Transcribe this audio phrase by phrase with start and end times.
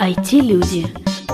[0.00, 0.86] IT-люди.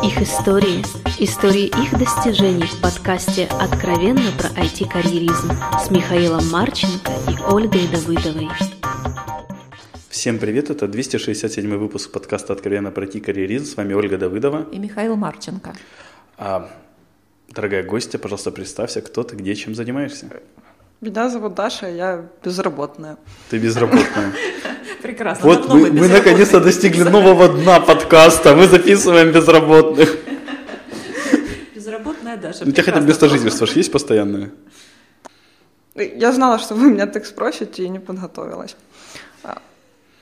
[0.02, 0.82] Их истории.
[1.18, 8.48] Истории их достижений в подкасте «Откровенно про IT-карьеризм» с Михаилом Марченко и Ольгой Давыдовой.
[10.08, 13.66] Всем привет, это 267 выпуск подкаста «Откровенно про IT-карьеризм».
[13.66, 14.66] С вами Ольга Давыдова.
[14.72, 15.74] И Михаил Марченко.
[16.38, 16.70] А,
[17.50, 20.30] дорогая гостья, пожалуйста, представься, кто ты, где, чем занимаешься.
[21.02, 23.18] Меня зовут Даша, я безработная.
[23.50, 24.32] Ты безработная.
[25.04, 25.44] Прекрасно.
[25.44, 28.54] Вот мы, мы наконец-то достигли нового дна подкаста.
[28.56, 30.16] Мы записываем безработных.
[31.74, 32.64] Безработная Даша.
[32.64, 34.50] У тебя хотя бы место жительства есть постоянное?
[35.94, 38.76] Я знала, что вы меня так спросите, и не подготовилась.
[39.42, 39.60] А,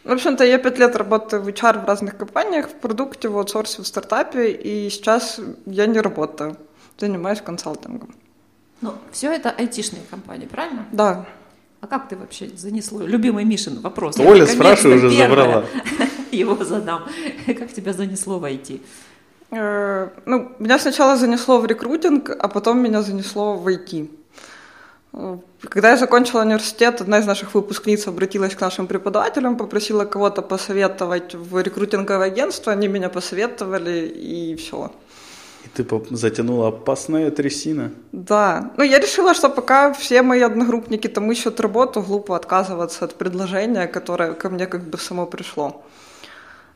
[0.03, 3.83] в общем-то, я пять лет работаю в HR в разных компаниях, в продукте, в аутсорсе,
[3.83, 6.57] в стартапе, и сейчас я не работаю,
[6.99, 8.17] занимаюсь консалтингом.
[8.81, 10.87] Ну, все это айтишные компании, правильно?
[10.91, 11.25] Да.
[11.83, 13.01] А как ты вообще занесло?
[13.01, 14.17] Любимый Мишин вопрос.
[14.21, 15.65] Оля, спрашивай, уже забрала.
[16.31, 17.03] Его задам.
[17.47, 18.81] Как тебя занесло в IT?
[19.51, 24.09] Э, ну, меня сначала занесло в рекрутинг, а потом меня занесло в IT.
[25.13, 30.41] Э, когда я закончила университет, одна из наших выпускниц обратилась к нашим преподавателям, попросила кого-то
[30.41, 34.93] посоветовать в рекрутинговое агентство, они меня посоветовали, и все.
[35.75, 37.91] Ты затянула опасная трясина?
[38.13, 38.73] Да.
[38.77, 43.87] Ну, я решила, что пока все мои одногруппники там ищут работу, глупо отказываться от предложения,
[43.87, 45.83] которое ко мне как бы само пришло.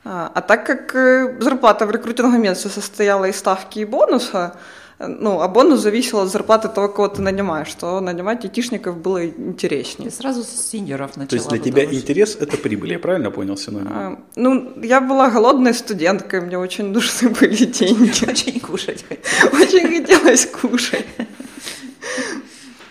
[0.04, 4.56] А, а так как э, зарплата в рекрутинговом агентстве состояла из ставки и бонуса,
[4.98, 10.08] ну, а бонус зависел от зарплаты того, кого ты нанимаешь, что нанимать айтишников было интереснее.
[10.08, 11.28] Ты сразу с синьоров начала.
[11.28, 13.92] То есть для тебя интерес– это прибыль, я правильно понял синоним?
[13.92, 18.12] А, ну, я была голодной студенткой, мне очень нужны были деньги.
[18.30, 19.04] Очень кушать
[19.52, 21.06] Очень хотелось кушать.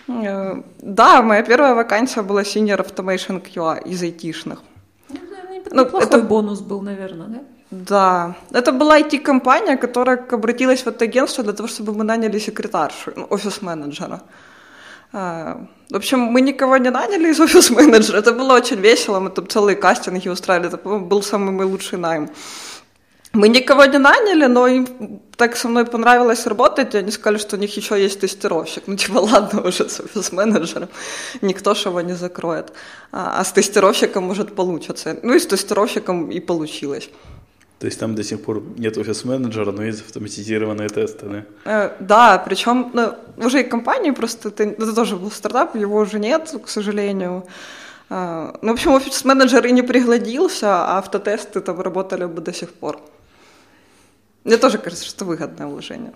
[0.08, 4.62] Э, да, моя первая вакансия была senior automation QA из айтишных.
[5.72, 7.55] Ну, это бонус был, наверное, да?
[7.70, 13.12] Да, это была IT-компания, которая обратилась в это агентство для того, чтобы мы наняли секретаршу,
[13.16, 14.20] ну, офис-менеджера.
[15.12, 19.48] А, в общем, мы никого не наняли из офис-менеджера, это было очень весело, мы там
[19.48, 22.30] целые кастинги устраивали, это был самый мой лучший найм.
[23.32, 27.56] Мы никого не наняли, но им так со мной понравилось работать, и они сказали, что
[27.56, 28.84] у них еще есть тестировщик.
[28.86, 30.88] Ну, типа, ладно уже с офис-менеджером,
[31.42, 32.72] никто же его не закроет.
[33.12, 35.16] А, а с тестировщиком может получиться.
[35.22, 37.10] Ну, и с тестировщиком и получилось.
[37.78, 41.44] То есть там до сих пор нет офис-менеджера, но есть автоматизированные тесты, да?
[41.64, 46.18] Э, да, причем ну, уже и компании просто, это, это тоже был стартап, его уже
[46.18, 47.44] нет, к сожалению.
[48.08, 52.72] Э, ну, в общем, офис-менеджер и не пригодился, а автотесты там работали бы до сих
[52.72, 52.98] пор.
[54.44, 56.12] Мне тоже кажется, что выгодное вложение.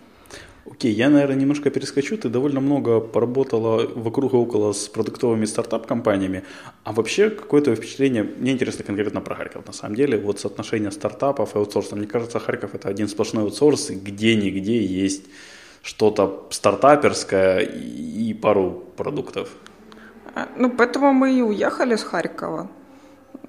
[0.66, 2.16] Окей, я, наверное, немножко перескочу.
[2.16, 6.44] Ты довольно много поработала вокруг и около с продуктовыми стартап-компаниями.
[6.84, 8.22] А вообще, какое твое впечатление?
[8.22, 10.18] Мне интересно конкретно про Харьков, на самом деле.
[10.18, 11.96] Вот соотношение стартапов и аутсорса.
[11.96, 15.24] Мне кажется, Харьков это один сплошной аутсорс, и где-нигде есть
[15.82, 19.48] что-то стартаперское и пару продуктов.
[20.34, 22.68] А, ну, поэтому мы и уехали с Харькова.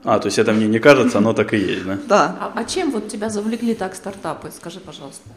[0.04, 1.98] А, то есть это мне не кажется, оно так и есть, да?
[2.08, 2.38] Да.
[2.40, 4.50] А, а чем вот тебя завлекли так стартапы?
[4.52, 5.30] Скажи, пожалуйста.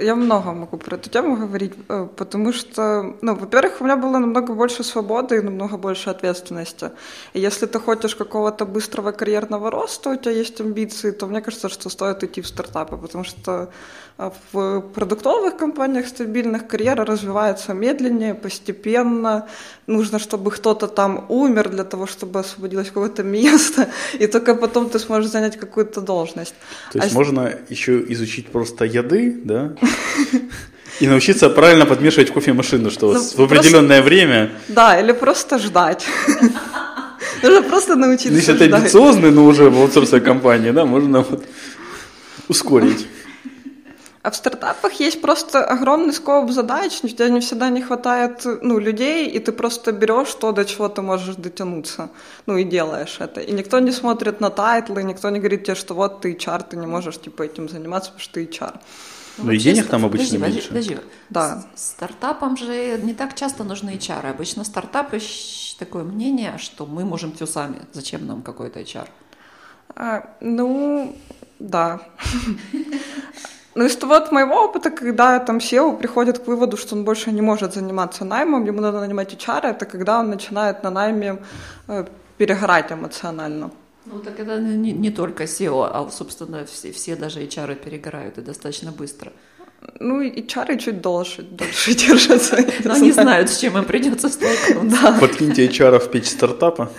[0.00, 4.18] Я много могу про эту тему говорить, э, потому что, ну, во-первых, у меня было
[4.18, 6.90] намного больше свободы и намного больше ответственности.
[7.34, 11.68] И если ты хочешь какого-то быстрого карьерного роста, у тебя есть амбиции, то мне кажется,
[11.68, 13.70] что стоит идти в стартапы, потому что
[14.18, 19.46] э, в продуктовых компаниях стабильных карьера развивается медленнее, постепенно.
[19.90, 23.88] Нужно, чтобы кто-то там умер для того, чтобы освободилось какое-то место,
[24.20, 26.54] и только потом ты сможешь занять какую-то должность.
[26.92, 29.72] То есть а можно еще изучить просто еды, да,
[31.00, 34.02] и научиться правильно подмешивать кофемашину, что ну, в определенное просто...
[34.02, 34.50] время.
[34.68, 36.06] Да, или просто ждать.
[37.42, 38.32] Нужно просто научиться.
[38.32, 41.44] Если ты амбициозный, но уже в аутсорсовой компании, да, можно вот
[42.48, 43.08] ускорить.
[44.22, 48.78] А в стартапах есть просто огромный скоп задач, у тебя не всегда не хватает ну,
[48.78, 52.10] людей, и ты просто берешь то, до чего ты можешь дотянуться,
[52.44, 53.40] ну и делаешь это.
[53.40, 56.76] И никто не смотрит на тайтлы, никто не говорит тебе, что вот ты HR, ты
[56.76, 58.80] не можешь типа этим заниматься, потому что ты HR.
[59.38, 60.68] Ну, ну и денег там обычно подожди, меньше.
[60.68, 60.98] Подожди,
[61.30, 61.64] да.
[61.74, 64.30] Стартапам же не так часто нужны HR.
[64.30, 65.18] Обычно стартапы
[65.78, 67.80] такое мнение, что мы можем все сами.
[67.92, 69.08] Зачем нам какой-то HR?
[69.96, 71.16] А, ну,
[71.58, 72.00] да.
[73.74, 77.30] Ну, из того от моего опыта, когда там CEO приходит к выводу, что он больше
[77.32, 81.38] не может заниматься наймом, ему надо нанимать HR, это когда он начинает на найме
[81.88, 82.04] э,
[82.36, 83.70] перегорать эмоционально.
[84.06, 88.40] Ну, так это не, не только SEO, а, собственно, все, все даже HR перегорают и
[88.40, 89.32] достаточно быстро.
[90.00, 92.58] Ну, и чары чуть дольше, дольше держатся.
[92.84, 95.16] Но они знают, с чем им придется столкнуться.
[95.20, 96.90] Подкиньте HR в печь стартапа.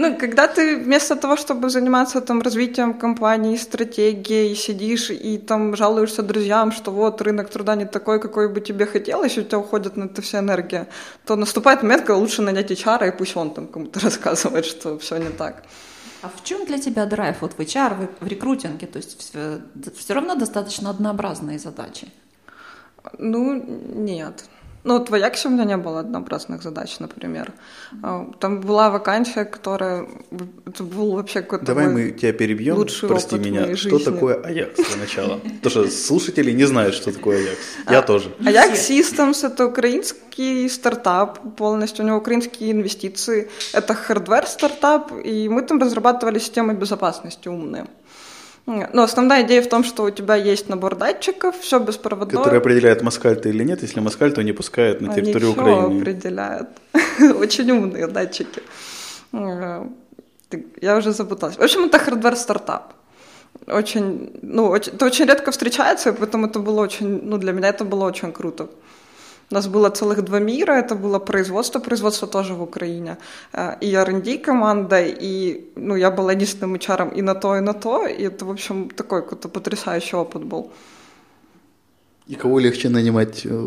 [0.00, 6.22] Ну, когда ты вместо того, чтобы заниматься там развитием компании, стратегией, сидишь и там жалуешься
[6.22, 10.04] друзьям, что вот рынок труда не такой, какой бы тебе хотелось, у тебя уходит на
[10.04, 10.86] это вся энергия,
[11.26, 15.18] то наступает момент, когда лучше нанять HR, и пусть он там кому-то рассказывает, что все
[15.18, 15.64] не так.
[16.22, 18.86] А в чем для тебя драйв вот в HR, в, в рекрутинге?
[18.86, 19.60] То есть все,
[19.98, 22.08] все равно достаточно однообразные задачи?
[23.18, 23.62] Ну,
[23.94, 24.44] нет.
[24.82, 27.52] Ну, вот в Аяксе у меня не было однообразных задач, например.
[28.02, 30.06] А, там была вакансия, которая...
[30.66, 33.76] Это был вообще какой-то Давай мы тебя перебьем, лучший прости меня.
[33.76, 34.12] Что жизни.
[34.12, 35.40] такое Аякс для начала?
[35.62, 37.58] Потому что слушатели не знают, что такое Аякс.
[37.90, 38.30] Я А, тоже.
[38.40, 43.50] Ajax Systems— это украинский стартап полностью, у него украинские инвестиции.
[43.74, 47.86] Это hardware-стартап, и мы там разрабатывали системы безопасности умные.
[48.66, 52.38] Но основная идея в том, что у тебя есть набор датчиков, все беспроводное.
[52.42, 53.82] Который определяет, москаль ты или нет.
[53.82, 56.00] Если москаль, то не пускает на Они территорию всё Украины.
[56.00, 56.68] определяют.
[57.40, 58.62] Очень умные датчики.
[59.32, 59.86] Э,
[60.82, 61.56] Я уже запуталась.
[61.56, 62.92] В общем, это hardware-стартап.
[63.66, 67.68] Очень, ну, очень, это очень редко встречается, и поэтому это было очень, ну, для меня
[67.68, 68.68] это было очень круто.
[69.50, 73.16] У нас было целых два мира, это было производство, производство тоже в Украине,
[73.52, 77.72] э, и R&D команда, и, ну, я была единственным HR и на то, и на
[77.72, 80.70] то, и это, в общем, такой какой-то потрясающий опыт был.
[82.28, 83.46] И кого легче нанимать?
[83.46, 83.66] э,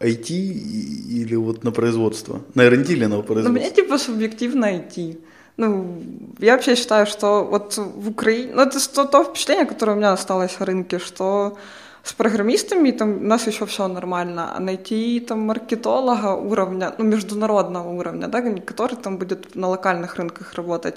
[0.00, 2.40] IT и- или вот на производство?
[2.54, 3.52] На R&D или на Ну, производство?
[3.52, 5.18] мне типа субъективно идти.
[5.56, 6.02] Ну,
[6.38, 8.52] я вообще считаю, что вот в Украине...
[8.54, 11.56] Ну, это то, то впечатление, которое у меня осталось о рынке, что
[12.06, 17.88] с программистами там у нас еще все нормально, а найти там маркетолога уровня, ну, международного
[17.88, 20.94] уровня, да, который там будет на локальных рынках работать,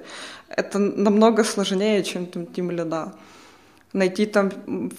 [0.49, 3.11] это намного сложнее, чем там тим лида.
[3.93, 4.51] Найти там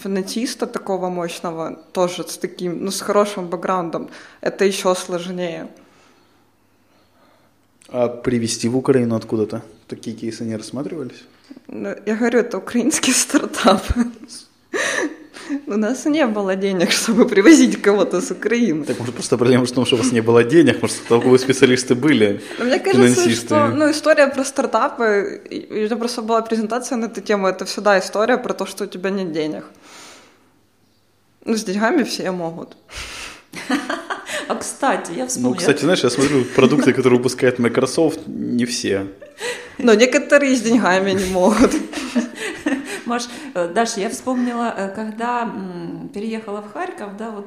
[0.03, 4.09] финансиста такого мощного, тоже с таким, ну, с хорошим бэкграундом,
[4.41, 5.69] это еще сложнее.
[7.89, 9.63] А привезти в Украину откуда-то?
[9.87, 11.23] Такие кейсы не рассматривались?
[11.69, 13.83] Ну, Я говорю, это украинский стартап.
[15.67, 18.85] У нас не было денег, чтобы привозить кого-то с Украины.
[18.85, 21.95] Так может просто проблема в том, что у вас не было денег, может толковые специалисты
[21.95, 27.07] были, Но мне кажется, что ну, история про стартапы, у меня просто была презентация на
[27.07, 29.65] эту тему, это всегда история про то, что у тебя нет денег.
[31.45, 32.77] Ну, с деньгами все могут.
[34.49, 35.55] А кстати, я Ну, вспомнила.
[35.57, 39.07] кстати, знаешь, я смотрю, продукты, которые выпускает Microsoft, не все.
[39.79, 41.73] Но некоторые с деньгами не могут.
[43.11, 45.53] Маш, э, Даша, я вспомнила, э, когда
[46.15, 47.47] переехала в Харьков, да, вот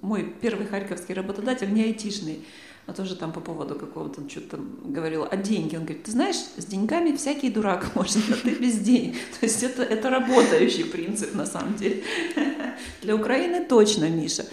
[0.00, 2.44] мой первый харьковский работодатель, не айтишный,
[2.86, 5.76] а тоже там по поводу какого-то, он что-то там говорил, а деньги?
[5.76, 9.16] Он говорит, ты знаешь, с деньгами всякий дурак может, а ты без денег.
[9.40, 12.02] То есть это, это работающий принцип на самом деле.
[13.02, 14.46] Для Украины точно, Миша.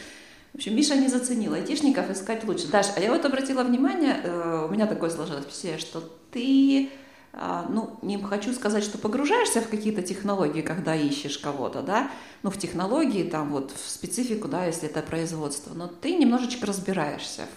[0.54, 1.54] В общем, Миша не заценил.
[1.54, 2.68] Айтишников искать лучше.
[2.68, 6.90] Даш, а я вот обратила внимание, э, у меня такое сложилось впечатление, что ты,
[7.34, 12.10] ну, не хочу сказать, что погружаешься в какие-то технологии, когда ищешь кого-то, да,
[12.44, 17.48] ну, в технологии, там, вот, в специфику, да, если это производство, но ты немножечко разбираешься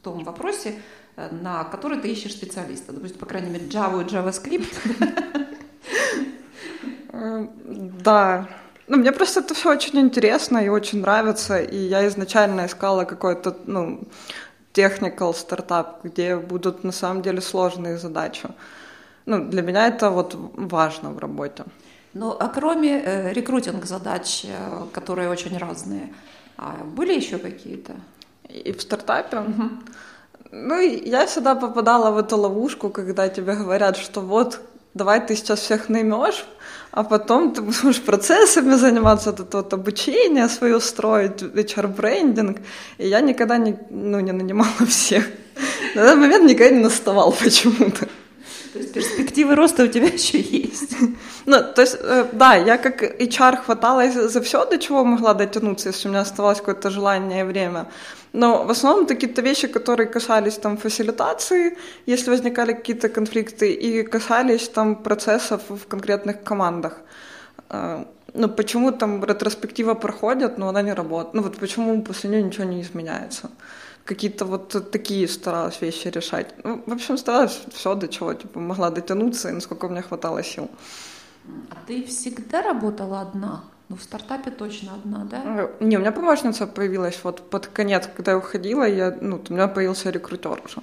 [0.00, 0.74] в том вопросе,
[1.16, 2.92] э, на который ты ищешь специалиста.
[2.92, 4.74] Допустим, по крайней мере, Java и JavaScript.
[7.12, 7.46] Э,
[8.04, 8.48] Да.
[8.86, 13.56] Ну, мне просто это все очень интересно и очень нравится, и я изначально искала какой-то,
[13.66, 14.00] ну,
[14.72, 18.48] technical стартап, где будут на самом деле сложные задачи.
[19.28, 21.64] Ну, для меня это вот важно в работе.
[22.14, 26.14] Ну, а кроме э, рекрутинг-задач, э, которые очень разные,
[26.56, 27.92] а были еще какие-то?
[28.48, 29.42] И в стартапе.
[30.50, 34.60] Ну, и я всегда попадала в эту ловушку, когда тебе говорят, что вот,
[34.94, 36.46] давай ты сейчас всех наймешь,
[36.90, 42.60] а потом ты будешь процессами заниматься, это вот обучение свое строить, HR-брендинг.
[42.96, 45.28] И я никогда не, ну, не нанимала всех.
[45.94, 48.08] На этот момент никогда не наставал почему-то.
[48.78, 50.96] То есть перспективы роста у тебя еще есть.
[51.46, 55.88] Ну, то есть, э, да, я как HR хваталась за все, до чего могла дотянуться,
[55.88, 57.86] если у меня оставалось какое-то желание и время.
[58.32, 64.02] Но в основном это какие-то вещи, которые касались там фасилитации, если возникали какие-то конфликты, и
[64.02, 66.92] касались там процессов в конкретных командах.
[67.70, 68.04] Э,
[68.34, 71.34] Ну, почему там ретроспектива проходит, но она не работает?
[71.34, 73.48] Ну, вот почему после нее ничего не изменяется?
[74.08, 76.54] Какие-то вот такие старалась вещи решать.
[76.64, 80.42] Ну, в общем, старалась все, до чего типа, могла дотянуться, и насколько у меня хватало
[80.42, 80.70] сил.
[81.70, 83.60] А ты всегда работала одна?
[83.90, 85.42] Ну, в стартапе точно одна, да?
[85.44, 89.52] Э, Не, у меня помощница появилась вот под конец, когда я уходила, я, ну, у
[89.52, 90.80] меня появился рекрутер уже.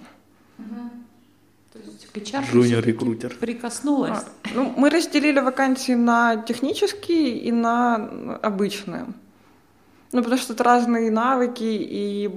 [1.74, 3.36] То есть к HR Junior всё-таки рекрутер.
[3.39, 4.20] Прикоснулась.
[4.20, 7.96] А, Ну, мы разделили вакансии на технические и на
[8.44, 9.05] обычные.
[10.12, 12.29] Ну, потому что это разные навыки, и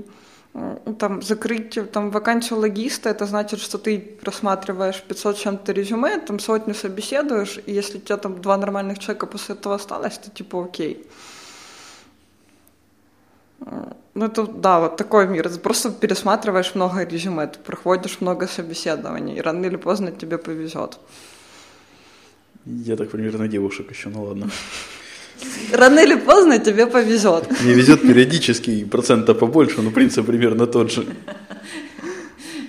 [0.99, 6.39] Там закрыть там, вакансию логиста, это значит, что ты просматриваешь 500 с чем-то резюме, там
[6.39, 10.65] сотню собеседуешь, и если у тебя там два нормальных человека после этого осталось, то типа
[10.65, 11.07] окей.
[14.15, 15.49] Ну, это, да, вот такой мир.
[15.49, 20.99] Ты просто пересматриваешь много резюме, ты проходишь много собеседований, и рано или поздно тебе повезет.
[22.65, 24.51] Я так примерно девушек еще, ну ладно.
[25.73, 27.45] Рано или поздно тебе повезет.
[27.63, 31.05] Мне везет периодически, и процента побольше, но принцип примерно тот же.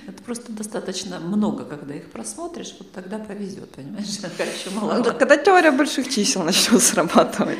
[0.08, 4.18] Это просто достаточно много, когда их просмотришь, вот тогда повезет, понимаешь?
[4.22, 5.02] Пока еще Ну, мало.
[5.02, 7.58] Когда теория больших чисел начнет срабатывать.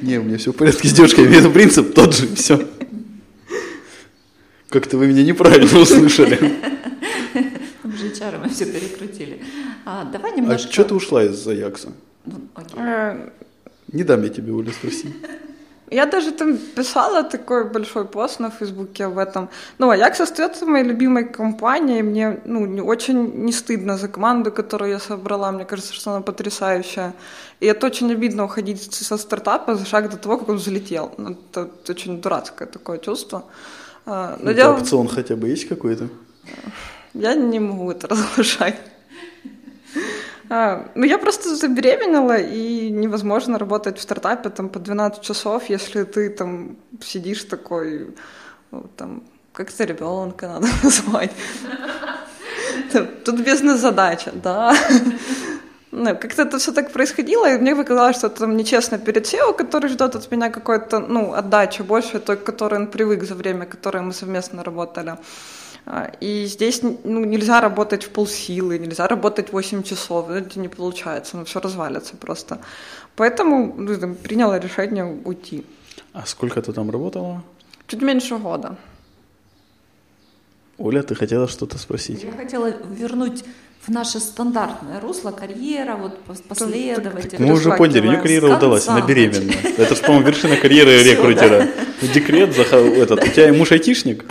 [0.00, 2.66] Не, у меня все в порядке с девушками, это принцип тот же, все.
[4.68, 6.36] Как-то вы меня неправильно услышали.
[7.82, 9.42] Там же HR мы все перекрутили.
[9.84, 10.72] А, давай А немножко...
[10.72, 11.92] что ты ушла из Аякса?
[12.26, 12.78] Ну, окей.
[13.94, 15.08] Не дам я тебе, Оля, спроси.
[15.90, 19.48] Я даже там писала такой большой пост на Фейсбуке об этом.
[19.78, 22.02] Ну, Аякс остается моей любимой компанией.
[22.02, 25.52] Мне ну, не- очень не стыдно за команду, которую я собрала.
[25.52, 27.12] Мне кажется, что она потрясающая.
[27.60, 31.10] И это очень обидно уходить со стартапа за шаг до того, как он взлетел.
[31.18, 33.44] Ну, Это очень дурацкое такое чувство.
[34.06, 36.08] А, Но Ну, дело- опцион хотя бы есть какой-то?
[37.14, 38.76] Я не могу это разглашать.
[40.50, 46.04] А, ну, я просто забеременела, и невозможно работать в стартапе там по 12 часов, если
[46.04, 48.14] ты там сидишь такой,
[48.96, 49.22] там,
[49.52, 51.32] как это ребенка надо назвать.
[53.24, 54.74] Тут бизнес-задача, да.
[55.96, 59.54] Ну, как-то это все так происходило, и мне показалось, что это там нечестно перед SEO,
[59.54, 63.64] который ждет от меня какой-то, ну, отдачи больше той, к которой он привык за время,
[63.64, 65.16] которое мы совместно работали.
[66.20, 71.44] И здесь ну, нельзя работать в полсилы, нельзя работать 8 часов, это не получается, ну,
[71.44, 72.58] все развалится просто.
[73.16, 75.64] Поэтому ну, там, приняла решение уйти.
[76.14, 77.42] А сколько ты там работала?
[77.86, 78.76] Чуть меньше года.
[80.78, 82.24] Оля, ты хотела что-то спросить?
[82.24, 83.44] Я хотела вернуть
[83.86, 87.46] в наше стандартное русло карьера, вот пос- последовательно.
[87.46, 89.52] Мы уже поняли, у нее карьера удалась, она беременна.
[89.76, 91.68] Это же, по-моему, вершина карьеры рекрутера.
[92.00, 94.24] Декрет, этот, у тебя муж айтишник?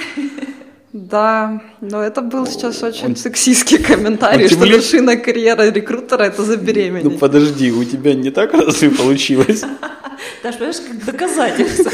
[1.13, 6.23] Да, но это был сейчас очень сексистский комментарий, он что тем лет- вершина карьеры рекрутера
[6.23, 7.19] это Ну забеременеть.
[7.19, 9.61] подожди, у тебя не так разве получилось?
[10.43, 11.91] Даже, понимаешь, как доказательство.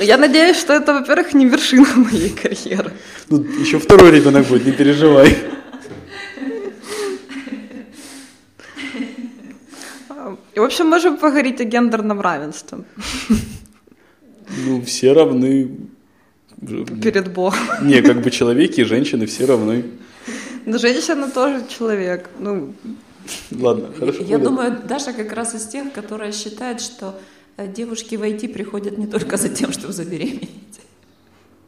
[0.00, 2.92] Я надеюсь, что это, во-первых, не вершина моей карьеры.
[3.30, 5.36] Ну, еще второй ребенок будет, не переживай.
[10.54, 12.78] И, в общем, можем поговорить о гендерном равенстве
[14.66, 15.68] Ну, все равны.
[16.60, 17.58] Перед Богом.
[17.82, 19.84] Не, как бы человеки и женщины все равны.
[20.64, 22.28] Но женщина тоже человек.
[22.38, 22.74] Ну,
[23.50, 24.22] Ладно, хорошо.
[24.22, 24.44] Я Оля.
[24.44, 27.18] думаю, Даша как раз из тех, которая считает, что
[27.56, 30.80] э, девушки в IT приходят не только за тем, чтобы забеременеть.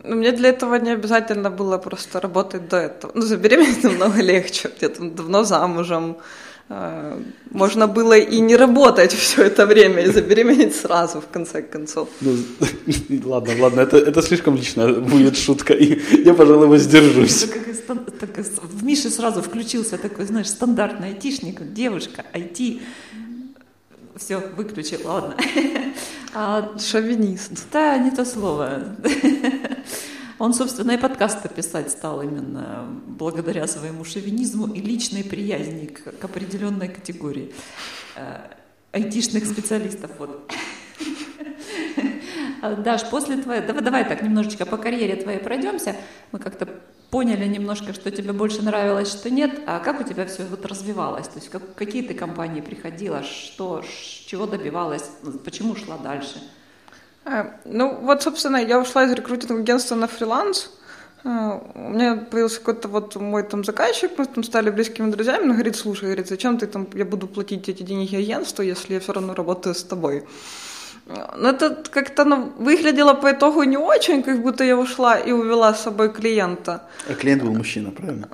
[0.04, 3.12] Ну, мне для этого не обязательно было просто работать до этого.
[3.14, 4.70] Ну, забеременеть намного легче.
[4.80, 6.16] Я там давно замужем.
[6.70, 7.18] А,
[7.50, 12.08] Можно было и не работать все это время, и забеременеть сразу, в конце концов.
[12.20, 12.36] Ну,
[13.24, 17.44] ладно, ладно, это, это слишком лично будет шутка, и я, пожалуй, воздержусь.
[17.44, 18.30] Это как стан- так
[18.62, 22.80] в Мише сразу включился такой, знаешь, стандартный айтишник, девушка, IT.
[24.16, 25.36] Все, выключил, ладно.
[26.34, 27.52] А, Шовинист.
[27.72, 28.82] да, не то слово.
[30.38, 36.24] Он, собственно, и подкасты писать стал именно благодаря своему шовинизму и личной приязни к, к
[36.24, 37.52] определенной категории
[38.14, 38.38] э,
[38.92, 40.12] айтишных специалистов.
[40.18, 40.50] Вот.
[42.84, 43.62] Даш, после твоей...
[43.62, 45.96] Давай, давай так, немножечко по карьере твоей пройдемся.
[46.30, 46.68] Мы как-то
[47.10, 49.62] поняли немножко, что тебе больше нравилось, что нет.
[49.66, 51.26] А как у тебя все вот развивалось?
[51.26, 53.82] То есть как, какие ты компании приходила, что,
[54.26, 55.10] чего добивалась,
[55.44, 56.40] почему шла дальше?
[57.30, 60.70] А, Ну, вот, собственно, я ушла из рекрутингового агентства на фриланс.
[61.24, 65.52] А, У меня появился какой-то вот мой там заказчик, мы там стали близкими друзьями, он
[65.52, 69.12] говорит, слушай, говорит, зачем ты там, я буду платить эти деньги агентству, если я все
[69.12, 70.24] равно работаю с тобой.
[71.36, 75.72] Ну, это как-то ну, выглядело по итогу не очень, как будто я ушла и увела
[75.72, 76.82] с собой клиента.
[77.08, 78.28] А клиент был мужчина, правильно?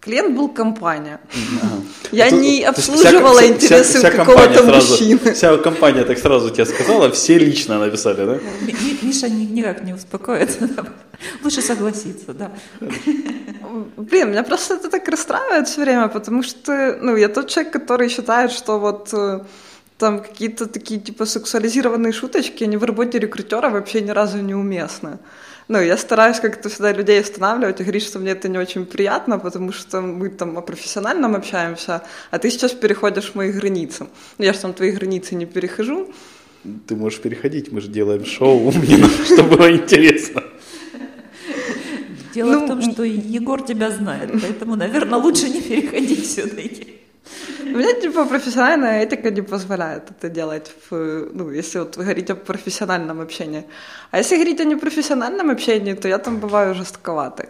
[0.00, 1.18] Клиент был компания.
[1.62, 1.82] Ага.
[2.12, 5.32] Я не обслуживала вся- интересы вся какого-то мужчины.
[5.34, 8.38] Вся компания так сразу тебе сказала, все лично написали, да?
[8.62, 10.68] Ми- Ми- Миша ни- никак не успокоится.
[11.44, 12.50] Лучше согласиться, да.
[13.96, 18.08] Блин, меня просто это так расстраивает все время, потому что, ну, я тот человек, который
[18.08, 19.40] считает, что вот э,
[19.98, 25.18] там какие-то такие, типа, сексуализированные шуточки, они в работе рекрутера вообще ни разу не уместны.
[25.68, 29.38] Ну, я стараюсь как-то всегда людей останавливать и говорить, что мне это не очень приятно,
[29.38, 34.06] потому что мы там о профессиональном общаемся, а ты сейчас переходишь мои границы.
[34.38, 36.10] Ну, я же там твои границы не перехожу.
[36.86, 40.42] Ты можешь переходить, мы же делаем шоу, мне надо, чтобы было интересно.
[42.34, 46.97] Дело ну, в том, что Егор тебя знает, поэтому, наверное, лучше не переходить все-таки.
[47.74, 52.34] У меня, типа, профессиональная этика не позволяет это делать, в, ну, если вот говорить о
[52.34, 53.64] профессиональном общении.
[54.10, 57.46] А если говорить о непрофессиональном общении, то я там бываю жестковатый.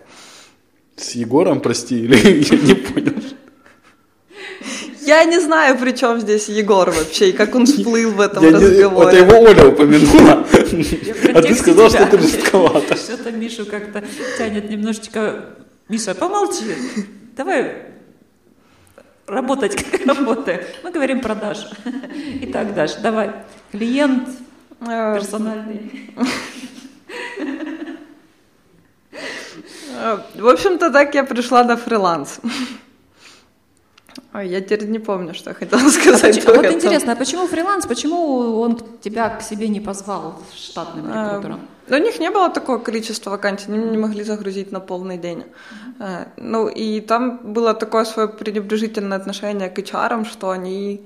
[0.96, 2.16] С Егором, прости, или
[2.54, 3.14] я не понял?
[5.00, 8.50] Я не знаю, при чем здесь Егор вообще, и как он всплыл в этом я
[8.50, 9.12] разговоре.
[9.12, 10.46] Не, это его Оля упомянула.
[11.34, 12.96] А ты сказал, что ты жестковато.
[12.96, 14.04] Что-то Мишу как-то
[14.36, 15.54] тянет немножечко.
[15.88, 16.64] Миша, помолчи.
[17.36, 17.88] Давай
[19.28, 20.60] работать, как работаем.
[20.82, 21.68] Мы говорим про Дашу.
[22.42, 23.32] Итак, Даш, давай.
[23.70, 24.28] Клиент
[24.80, 26.10] э, персональный.
[30.00, 32.40] Э, в общем-то, так я пришла на фриланс.
[34.34, 36.38] Ой, я теперь не помню, что я хотела сказать.
[36.38, 37.86] А почему, вот интересно, а почему фриланс?
[37.86, 41.60] Почему он тебя к себе не позвал штатным э, рекрутером?
[41.88, 45.44] Ну, у них не было такого количества вакансий, они не могли загрузить на полный день.
[45.98, 46.26] Mm-hmm.
[46.36, 51.00] Ну, и там было такое свое пренебрежительное отношение к HR, что они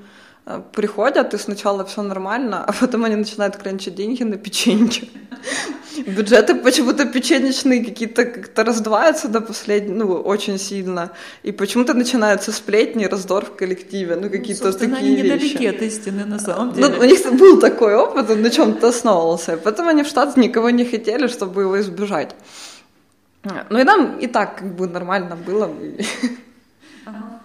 [0.73, 5.09] приходят, и сначала все нормально, а потом они начинают кранчить деньги на печенье.
[6.07, 11.11] Бюджеты почему-то печенечные какие-то как-то раздуваются до последнего, ну, очень сильно.
[11.45, 15.77] И почему-то начинаются сплетни, раздор в коллективе, ну, какие-то ну, такие они недалеки вещи.
[15.77, 16.89] от истины, на самом деле.
[16.89, 19.57] Ну, у них был такой опыт, он на чем-то основывался.
[19.57, 22.35] Потом они в штат никого не хотели, чтобы его избежать.
[23.45, 25.71] Ну, и нам и так как бы нормально было.
[27.05, 27.41] Ага.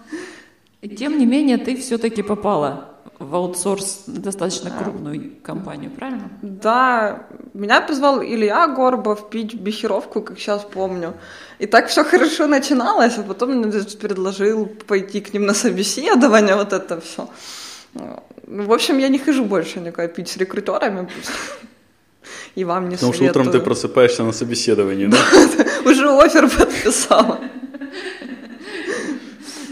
[0.80, 6.30] И тем не менее, ты все-таки попала в аутсорс достаточно крупную компанию, правильно?
[6.42, 11.14] Да, меня позвал Илья Горбов пить бихеровку, как сейчас помню.
[11.58, 16.72] И так все хорошо начиналось, а потом мне предложил пойти к ним на собеседование, вот
[16.72, 17.28] это все.
[17.94, 21.08] Ну, в общем, я не хожу больше никуда пить с рекрутерами.
[22.54, 23.30] И вам не Потому советую.
[23.30, 25.18] что утром ты просыпаешься на собеседовании, да?
[25.90, 27.40] Уже офер подписала.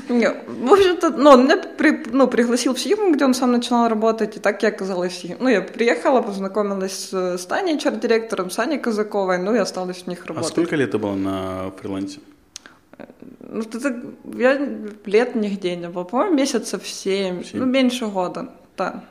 [0.08, 4.36] В общем-то, ну, он меня при, ну, пригласил в Сигму, где он сам начинал работать,
[4.36, 5.24] и так я оказалась.
[5.40, 10.06] Ну, я приехала, познакомилась с, с Таней, HR-директором, с Аней Казаковой, ну, и осталась в
[10.06, 10.50] них а работать.
[10.50, 12.20] А сколько лет ты была на фрилансе?
[13.40, 14.02] Ну, это,
[14.38, 14.54] я
[15.04, 19.04] лет нигде не было, по-моему, месяцев семь, 7, ну, меньше года, да.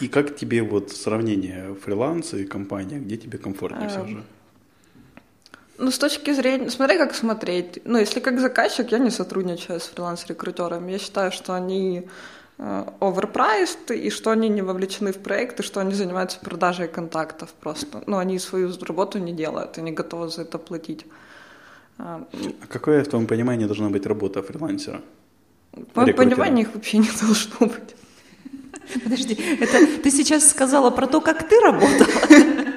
[0.00, 4.22] И как тебе вот сравнение фриланса и компания, где тебе комфортнее а, все же?
[5.78, 7.80] Ну, с точки зрения, смотри, как смотреть.
[7.84, 10.90] Ну, если как заказчик, я не сотрудничаю с фриланс-рекрутерами.
[10.90, 12.08] Я считаю, что они
[12.58, 17.50] э, overpriced, и что они не вовлечены в проект, и что они занимаются продажей контактов
[17.60, 18.02] просто.
[18.06, 21.06] Ну, они свою работу не делают, они готовы за это платить.
[21.98, 22.26] А,
[22.62, 25.00] а какое, в твоем понимании, должна быть работа фрилансера?
[25.72, 27.94] В моем понимании их вообще не должно быть.
[29.04, 32.64] Подожди, это ты сейчас сказала про то, как ты работала?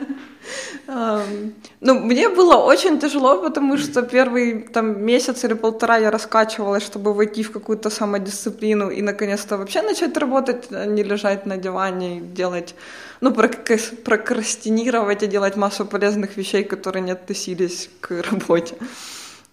[0.94, 7.14] Ну, мне было очень тяжело, потому что первый там месяц или полтора я раскачивалась, чтобы
[7.14, 12.22] войти в какую-то самодисциплину и наконец-то вообще начать работать, а не лежать на диване и
[12.22, 12.76] делать,
[13.22, 18.76] ну, прокрастинировать и делать массу полезных вещей, которые не относились к работе.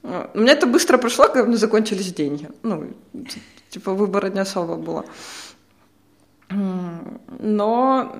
[0.02, 2.48] У меня это быстро прошло, когда меня закончились деньги.
[2.62, 2.84] Ну,
[3.70, 5.04] типа выбора не особо было.
[7.38, 8.12] Но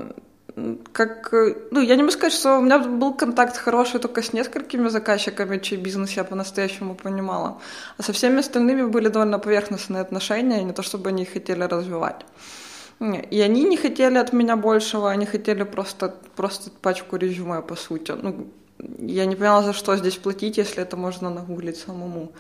[0.93, 1.33] как,
[1.71, 5.59] ну, я не могу сказать, что у меня был контакт хороший только с несколькими заказчиками,
[5.59, 7.61] чей бизнес я по-настоящему понимала.
[7.99, 12.25] А со всеми остальными были довольно поверхностные отношения, не то чтобы они хотели развивать.
[13.31, 18.13] И они не хотели от меня большего, они хотели просто, просто пачку резюме, по сути.
[18.13, 18.49] Ну,
[18.99, 22.33] я не поняла, за что здесь платить, если это можно нагуглить самому.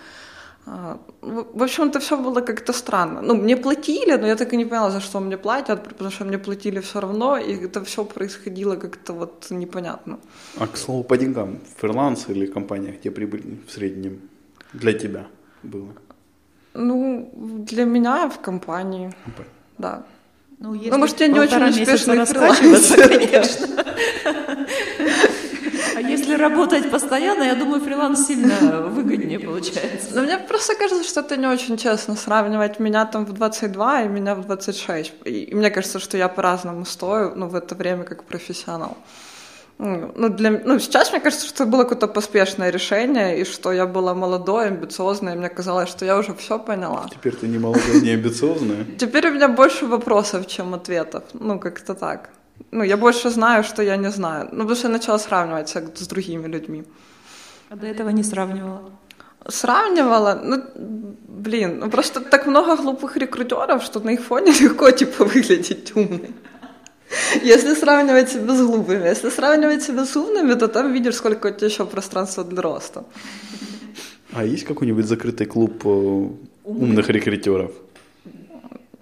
[0.70, 3.22] А, в общем, это все было как-то странно.
[3.22, 6.24] Ну, мне платили, но я так и не поняла, за что мне платят, потому что
[6.24, 10.18] мне платили все равно, и это все происходило как-то вот непонятно.
[10.59, 14.20] А к слову, по деньгам, фриланс или компания, где прибыль в среднем
[14.74, 15.26] для тебя
[15.62, 15.88] было?
[16.74, 17.31] Ну,
[17.68, 19.50] для меня в компании, Компания.
[19.78, 20.02] да.
[20.61, 23.85] Ну, если ну, может, я не очень успешный фриланс, конечно.
[26.29, 30.09] Если работать постоянно, я думаю, фриланс сильно выгоднее получается.
[30.14, 34.09] Но мне просто кажется, что это не очень честно сравнивать меня там в 22 и
[34.09, 35.12] меня в 26.
[35.25, 38.97] И мне кажется, что я по-разному стою, ну, в это время как профессионал.
[39.79, 43.87] Ну, для, ну, сейчас мне кажется, что это было какое-то поспешное решение, и что я
[43.87, 47.07] была молодой, амбициозной, и мне казалось, что я уже все поняла.
[47.11, 48.85] Теперь ты не молодая, не амбициозная?
[48.99, 51.23] Теперь у меня больше вопросов, чем ответов.
[51.33, 52.31] Ну, как-то так
[52.71, 54.49] ну, я больше знаю, что я не знаю.
[54.53, 55.68] Ну, потому что я начала сравнивать
[55.99, 56.85] с другими людьми.
[57.71, 58.90] А до этого не сравнивала?
[59.49, 60.62] Сравнивала, ну,
[61.29, 66.31] блин, ну просто так много глупых рекрутеров, что на их фоне легко, типа, выглядеть умной.
[67.42, 71.51] Если сравнивать себя с глупыми, если сравнивать себя с умными, то там видишь, сколько у
[71.51, 73.05] тебя еще пространства для роста.
[74.33, 76.29] А есть какой-нибудь закрытый клуб э,
[76.64, 77.71] умных рекрутеров?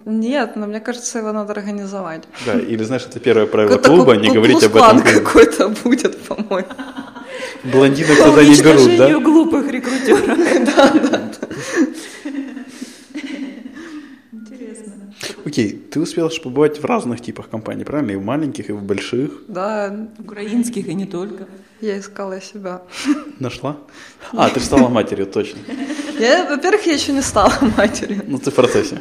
[0.06, 2.22] Нет, но мне кажется, его надо организовать.
[2.46, 5.02] Да, или знаешь, это первое правило Какой-то клуба, ку- не говорить об этом.
[5.02, 6.68] какой-то будет, по-моему.
[7.64, 9.18] Блондинок туда не берут, да?
[9.18, 10.28] глупых рекрутеров.
[14.32, 14.92] Интересно.
[15.44, 18.12] Окей, ты успел же побывать в разных типах компаний, правильно?
[18.12, 19.30] И в маленьких, и в больших.
[19.48, 21.46] Да, Украинских и не только.
[21.80, 22.82] я искала себя.
[23.40, 23.76] Нашла?
[24.32, 25.58] А, ты стала матерью, точно.
[26.18, 28.22] Я, во-первых, я еще не стала матерью.
[28.26, 29.00] Ну, ты в процессе.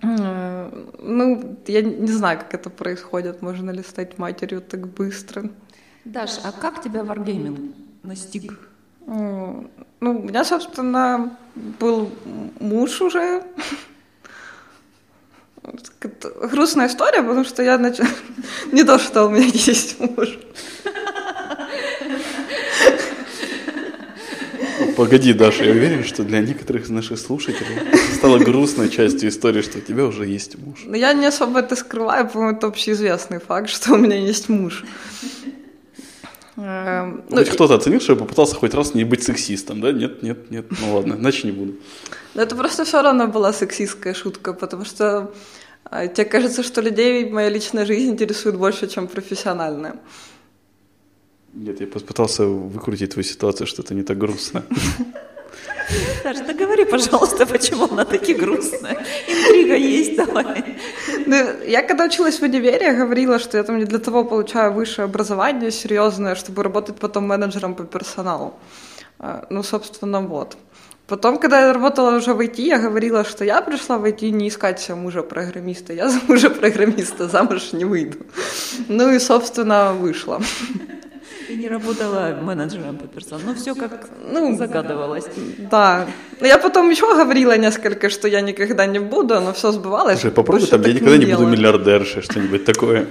[0.00, 3.42] Ну, я не знаю, как это происходит.
[3.42, 5.50] Можно ли стать матерью так быстро?
[6.04, 8.58] Даш, а как тебя варгейминг настиг?
[9.06, 12.10] Ну, у меня, собственно, был
[12.60, 13.42] муж уже.
[16.52, 17.98] Грустная история, потому что я нач...
[18.72, 20.38] не то, что у меня есть муж.
[24.96, 27.78] Погоди, Даша, я уверен, что для некоторых из наших слушателей
[28.14, 30.80] стало грустной частью истории, что у тебя уже есть муж.
[30.84, 34.84] Но я не особо это скрываю, по-моему, это общеизвестный факт, что у меня есть муж.
[36.56, 39.92] Эм, ну, Хоть кто-то оценил, что я попытался хоть раз не быть сексистом, да?
[39.92, 40.66] Нет, нет, нет.
[40.80, 41.74] Ну ладно, иначе не буду.
[42.34, 45.32] Но это просто все равно была сексистская шутка, потому что
[45.90, 49.94] э, тебе кажется, что людей моя личная жизнь интересует больше, чем профессиональная.
[51.58, 54.62] Нет, я попытался выкрутить твою ситуацию, что это не так грустно.
[56.22, 59.04] Даша, да говори, пожалуйста, почему она таки грустная.
[59.26, 60.64] Интрига есть, давай.
[61.26, 64.72] Ну, я когда училась в универе, я говорила, что я там не для того получаю
[64.72, 68.54] высшее образование серьезное, чтобы работать потом менеджером по персоналу.
[69.18, 70.56] А, Ну, собственно, вот.
[71.08, 74.46] Потом, когда я работала уже в IT, я говорила, что я пришла в IT не
[74.46, 75.92] искать себе мужа-программиста.
[75.92, 78.18] Я за мужа-программиста замуж не выйду.
[78.88, 80.40] Ну и, собственно, вышла.
[81.48, 83.42] Ты не работала менеджером по персоналу.
[83.46, 85.24] Ну, все как Ну, загадывалось.
[85.70, 86.06] Да.
[86.40, 90.20] Но я потом еще говорила несколько, что я никогда не буду, но все сбывалось.
[90.20, 91.48] Слушай, попробуй Больше там, я никогда не буду делаю.
[91.48, 93.06] миллиардершей, что-нибудь такое.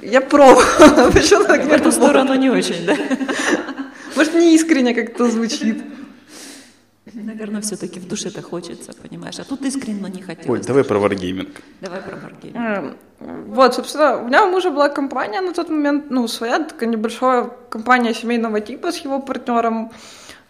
[0.00, 1.10] Я пробовала.
[1.12, 2.96] Почему так В не эту сторону не очень, да?
[4.16, 5.82] Может, не искренне как-то звучит.
[7.24, 9.38] Наверное, все-таки в душе-то хочется, понимаешь?
[9.40, 10.60] А тут искренне не хотелось.
[10.60, 11.48] Ой, давай про варгейминг.
[11.80, 12.94] Давай про варгейминг.
[13.20, 16.90] Э, Вот, собственно, у меня у мужа была компания на тот момент, ну, своя такая
[16.90, 19.90] небольшая компания семейного типа с его партнером.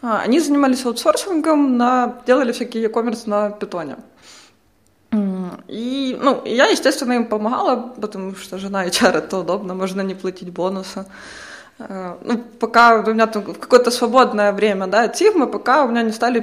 [0.02, 3.96] А, Они занимались аутсорсингом, на, делали всякий e-commerce на питоне.
[5.68, 10.50] И, ну, я, естественно, им помогала, потому что жена HR это удобно, можно не платить
[10.50, 11.06] бонусы.
[11.78, 16.12] Э, Ну, пока у меня там какое-то свободное время, да, Сигмы, пока у меня не
[16.12, 16.42] стали,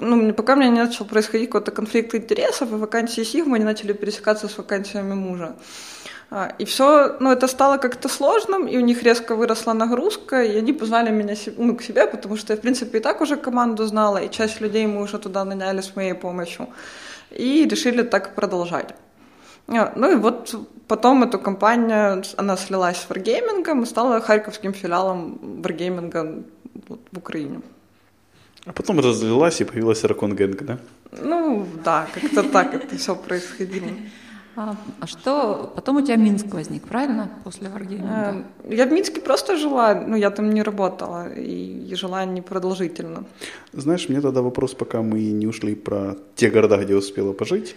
[0.00, 3.92] ну, пока у меня не начал происходить какой-то конфликт интересов, и вакансии Сигмы не начали
[3.92, 5.54] пересекаться с вакансиями мужа.
[6.30, 10.58] А, И все, ну, это стало как-то сложным, и у них резко выросла нагрузка, и
[10.58, 13.86] они позвали меня ну, к себе, потому что я, в принципе, и так уже команду
[13.86, 16.66] знала, и часть людей мы уже туда наняли с моей помощью,
[17.30, 18.94] и решили так продолжать.
[19.68, 20.54] А, Ну и вот
[20.88, 26.44] потом эта компания, она слилась с Wargaming и стала харьковским филиалом Wargaming
[26.88, 27.60] вот, в Украине.
[28.64, 30.78] А потом разлилась и появилась Ракон Гэнг, да?
[31.20, 33.88] Ну да, как-то так это все происходило.
[34.54, 35.72] А, а что?
[35.74, 37.30] Потом у тебя Минск возник, правильно?
[37.44, 38.44] После варгейминга?
[38.64, 43.24] Э, Я в Минске просто жила, ну я там не работала и, и жила непродолжительно.
[43.72, 47.74] Знаешь, мне тогда вопрос, пока мы не ушли про те города, где успела пожить.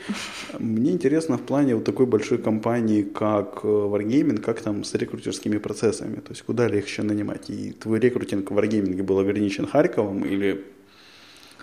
[0.60, 5.58] Мне интересно в плане вот такой большой компании, как э, Wargaming, как там с рекрутерскими
[5.58, 7.50] процессами, то есть куда легче нанимать?
[7.50, 10.66] И твой рекрутинг в Wargaming был ограничен Харьковом или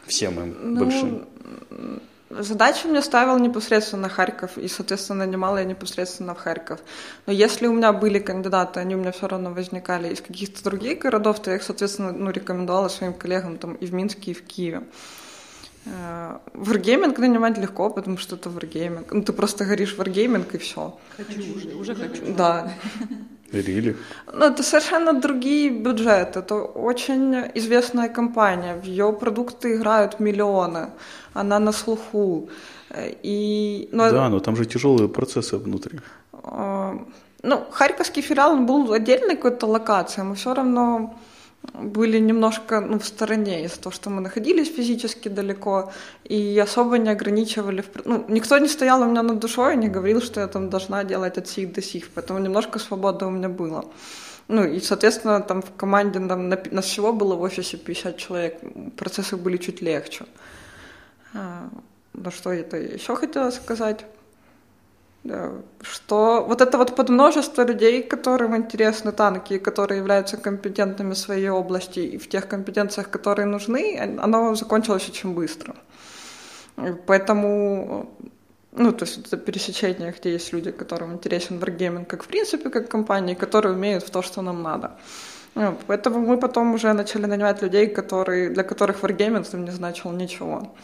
[0.07, 1.23] всем им Ну, большим?
[2.39, 6.81] Задачу мне ставил непосредственно Харьков, и, соответственно, нанимала я непосредственно в Харьков.
[7.27, 11.01] Но если у меня были кандидаты, они у меня все равно возникали из каких-то других
[11.01, 14.43] городов, то я их, соответственно, ну, рекомендовала своим коллегам там и в Минске, и в
[14.43, 14.83] Киеве.
[15.85, 19.07] Э, Wargaming нанимать легко, потому что это Wargaming.
[19.11, 20.99] Ну, ты просто говоришь Wargaming и все.
[21.17, 22.35] Хочу уже, уже хочу.
[22.35, 22.73] Да.
[23.53, 23.97] Или?
[24.33, 26.39] Ну, это совершенно другие бюджеты.
[26.41, 28.75] Это очень известная компания.
[28.75, 30.91] В ее продукты играют миллионы.
[31.35, 32.49] Она на слуху.
[33.23, 36.01] И, ну, Да, но там же тяжелые процессы внутри.
[36.45, 36.99] э,
[37.43, 40.27] ну, Харьковский филиал он был отдельной какой-то локацией.
[40.27, 41.15] Мы все равно
[41.73, 45.93] были немножко ну, в стороне из-за того, что мы находились физически далеко
[46.25, 47.85] и особо не ограничивали.
[48.05, 51.05] Ну, никто не стоял у меня над душой и не говорил, что я там должна
[51.05, 53.85] делать от сих до сих, поэтому немножко свободы у меня было.
[54.49, 58.61] Ну, и, соответственно, там в команде нам, на, нас всего было в офисе 50 человек,
[58.97, 60.25] процессы были чуть легче.
[61.35, 61.69] А,
[62.13, 64.05] ну, что это еще хотела сказать?
[65.83, 72.01] Что вот это вот подмножество людей, которым интересны танки, которые являются компетентными в своей области
[72.01, 75.75] и в тех компетенциях, которые нужны, оно закончилось очень быстро.
[77.07, 78.09] Поэтому
[78.75, 82.89] ну, то есть это пересечение, где есть люди, которым интересен Wargaming как в принципе, как
[82.89, 84.91] компании, которые умеют в то, что нам надо.
[85.55, 90.75] Ну, поэтому мы потом уже начали нанимать людей, которые, для которых Wargaming не значил ничего.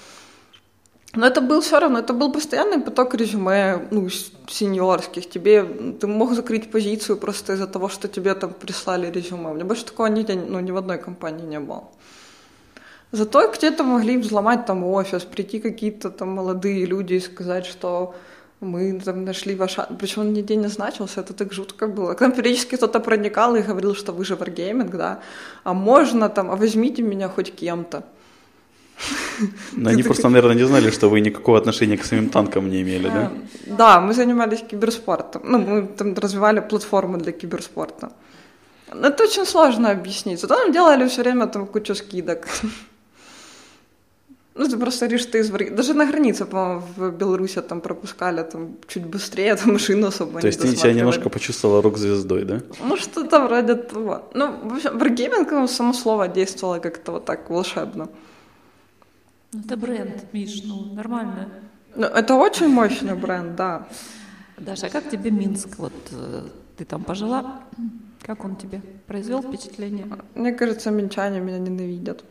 [1.14, 4.08] Но это был все равно, это был постоянный поток резюме, ну,
[4.48, 5.28] сеньорских.
[5.28, 5.64] Тебе,
[6.00, 9.50] ты мог закрыть позицию просто из-за того, что тебе там прислали резюме.
[9.50, 11.84] У меня больше такого нигде, ну, ни в одной компании не было.
[13.10, 18.14] Зато где-то могли взломать там офис, прийти какие-то там молодые люди и сказать, что
[18.60, 19.76] мы там нашли ваш...
[19.98, 22.14] Причем он нигде не значился, это так жутко было.
[22.14, 25.20] К нам периодически кто-то проникал и говорил, что вы же Wargaming, да,
[25.64, 28.02] а можно там, а возьмите меня хоть кем-то.
[29.72, 33.08] Но они просто, наверное, не знали, что вы никакого отношения к самим танкам не имели,
[33.08, 33.30] да?
[33.66, 35.42] Да, мы занимались киберспортом.
[35.44, 38.10] Ну, мы там развивали платформу для киберспорта.
[38.90, 40.40] Это очень сложно объяснить.
[40.40, 42.46] Зато нам делали все время там кучу скидок.
[44.58, 48.76] Ну, ты просто говоришь, ты из Даже на границе, по-моему, в Беларуси там пропускали там
[48.88, 52.60] чуть быстрее, там машину особо То есть ты себя немножко почувствовала рок-звездой, да?
[52.88, 54.22] Ну, что-то вроде того.
[54.34, 58.08] Ну, в общем, Wargaming, ну, само слово действовало как-то вот так волшебно.
[59.52, 61.48] Ну, это бренд, Миш, ну, нормально.
[61.96, 63.88] Ну, это очень мощный бренд, да.
[64.58, 65.78] Даша, а как тебе Минск?
[65.78, 66.42] Вот э,
[66.76, 67.62] ты там пожила?
[68.20, 70.06] Как он тебе произвел впечатление?
[70.34, 72.24] Мне кажется, минчане меня ненавидят.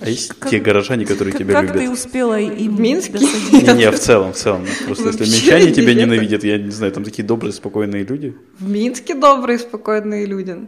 [0.00, 1.76] А есть как, те горожане, которые как, тебя как любят?
[1.76, 3.18] Как ты успела им В Минске?
[3.52, 4.64] Не, не, в целом, в целом.
[4.86, 8.36] Просто если минчане тебя ненавидят, я не знаю, там такие добрые, спокойные люди.
[8.58, 10.66] В Минске добрые, спокойные люди.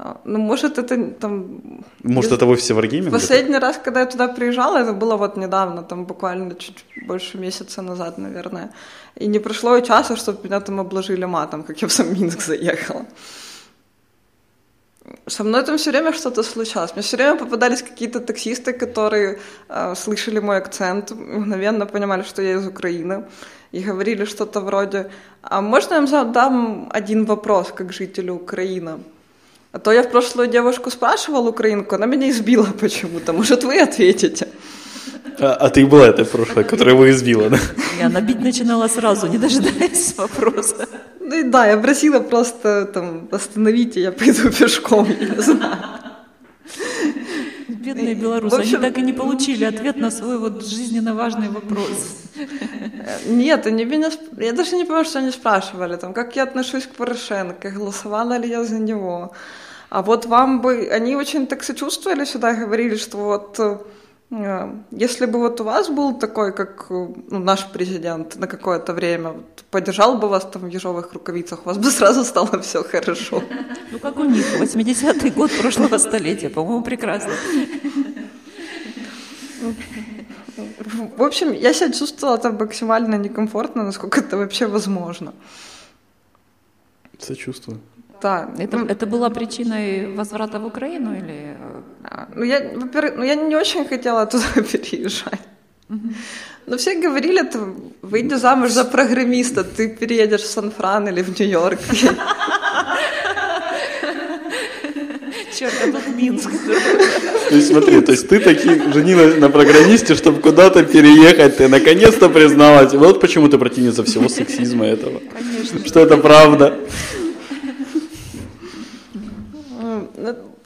[0.00, 1.60] А, ну, может, это там...
[2.04, 3.10] Может, это вовсе Wargaming?
[3.10, 7.82] Последний раз, когда я туда приезжала, это было вот недавно, там буквально чуть больше месяца
[7.82, 8.70] назад, наверное.
[9.16, 12.40] И не прошло и часа, чтобы меня там обложили матом, как я в сам Минск
[12.42, 13.04] заехала
[15.26, 16.92] со мной там все время что-то случалось.
[16.94, 22.52] Мне все время попадались какие-то таксисты, которые э, слышали мой акцент, мгновенно понимали, что я
[22.52, 23.24] из Украины,
[23.72, 25.10] и говорили что-то вроде
[25.42, 28.98] «А можно я вам задам один вопрос, как жителю Украины?»
[29.72, 33.32] А то я в прошлую девушку спрашивал украинку, она меня избила почему-то.
[33.32, 34.48] Может, вы ответите?
[35.40, 37.58] А, а ты была этой прошлой, которая его избила, да?
[37.98, 40.88] Я набить начинала сразу, не дожидаясь вопроса.
[41.20, 45.76] Ну и да, я просила просто там остановите, я пойду пешком, я не знаю.
[47.68, 52.16] Бедные белорусы, общем, они так и не получили ответ на свой вот жизненно важный вопрос.
[53.26, 56.94] Нет, они меня, я даже не помню, что они спрашивали, там, как я отношусь к
[56.94, 59.32] Порошенко, голосовала ли я за него.
[59.90, 63.78] А вот вам бы, они очень так сочувствовали сюда, говорили, что вот э,
[64.90, 69.36] если бы вот у вас был такой, как ну, наш президент на какое-то время,
[69.70, 73.42] поддержал бы вас там в ежовых рукавицах, у вас бы сразу стало все хорошо.
[73.90, 77.32] Ну, как у них, 80-й год прошлого столетия, по-моему, прекрасно.
[81.16, 85.32] В общем, я себя чувствовала там максимально некомфортно, насколько это вообще возможно.
[87.18, 87.80] Сочувствую.
[88.22, 88.48] Да.
[88.58, 91.56] Это, ну, это была причиной возврата в Украину или?
[92.04, 95.40] А, ну я, во-первых, ну я не очень хотела туда переезжать.
[96.66, 97.58] Но все говорили, ты
[98.02, 101.78] выйди замуж за программиста, ты переедешь в Сан-Фран или в Нью-Йорк.
[105.58, 106.50] Черт, а тут Минск.
[107.48, 112.28] То есть смотри, то есть ты таки женилась на программисте, чтобы куда-то переехать, ты наконец-то
[112.28, 112.92] призналась.
[112.92, 115.20] Вот почему ты противница всего сексизма этого.
[115.32, 115.86] Конечно.
[115.86, 116.78] Что это правда.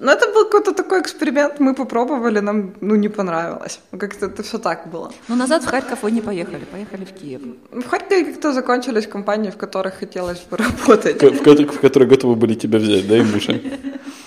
[0.05, 3.81] Ну, это был какой-то такой эксперимент, мы попробовали, нам ну, не понравилось.
[3.99, 5.09] Как-то это все так было.
[5.29, 7.41] Но ну, назад в Харьков вы не поехали, поехали в Киев.
[7.71, 11.23] В Харькове как-то закончились компании, в которых хотелось бы работать.
[11.23, 13.61] В, в, в которые готовы были тебя взять, да, и мужа?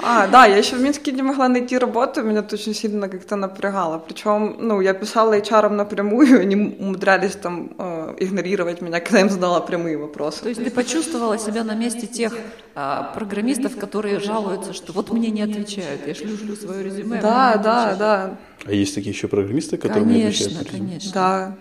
[0.07, 3.35] А, да, я еще в Минске не могла найти работу, меня это очень сильно как-то
[3.35, 3.97] напрягало.
[3.97, 9.31] Причем, ну, я писала HR напрямую, они умудрялись там э, игнорировать меня, когда я им
[9.31, 10.43] задала прямые вопросы.
[10.43, 12.33] То есть ты почувствовала себя на месте тех
[12.75, 17.19] э, программистов, которые жалуются, что вот мне не отвечают, я шлю, шлю свое резюме.
[17.19, 18.37] Да, да, да.
[18.63, 20.69] А есть такие еще программисты, которые конечно, не отвечают?
[20.69, 21.11] Конечно, конечно.
[21.13, 21.55] Да.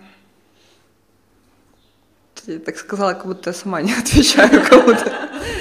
[2.47, 5.13] Я так сказала, как будто я сама не отвечаю кому-то.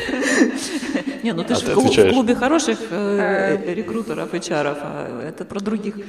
[1.23, 5.95] Не, ну ты а же в, клубе хороших э, рекрутеров, HR, а это про других.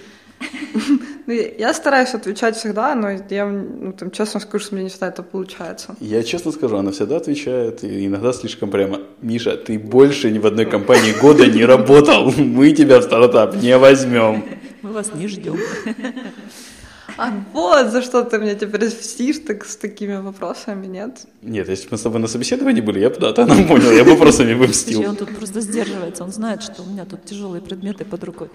[1.27, 5.09] Ну, я стараюсь отвечать всегда, но я, ну, там, честно скажу, что мне не всегда
[5.09, 5.97] это получается.
[6.01, 9.01] Я честно скажу, она всегда отвечает, и иногда слишком прямо.
[9.23, 13.79] Миша, ты больше ни в одной компании года не работал, мы тебя в стартап не
[13.79, 14.45] возьмем.
[14.83, 15.57] Мы вас не ждем.
[17.17, 21.27] А вот за что ты меня теперь встишь так с такими вопросами, нет?
[21.43, 23.93] Нет, если бы мы с тобой на собеседовании были, я бы да, ты нам понял,
[23.93, 25.09] я бы вопросами бы мстил.
[25.09, 28.49] он тут просто сдерживается, он знает, что у меня тут тяжелые предметы под рукой.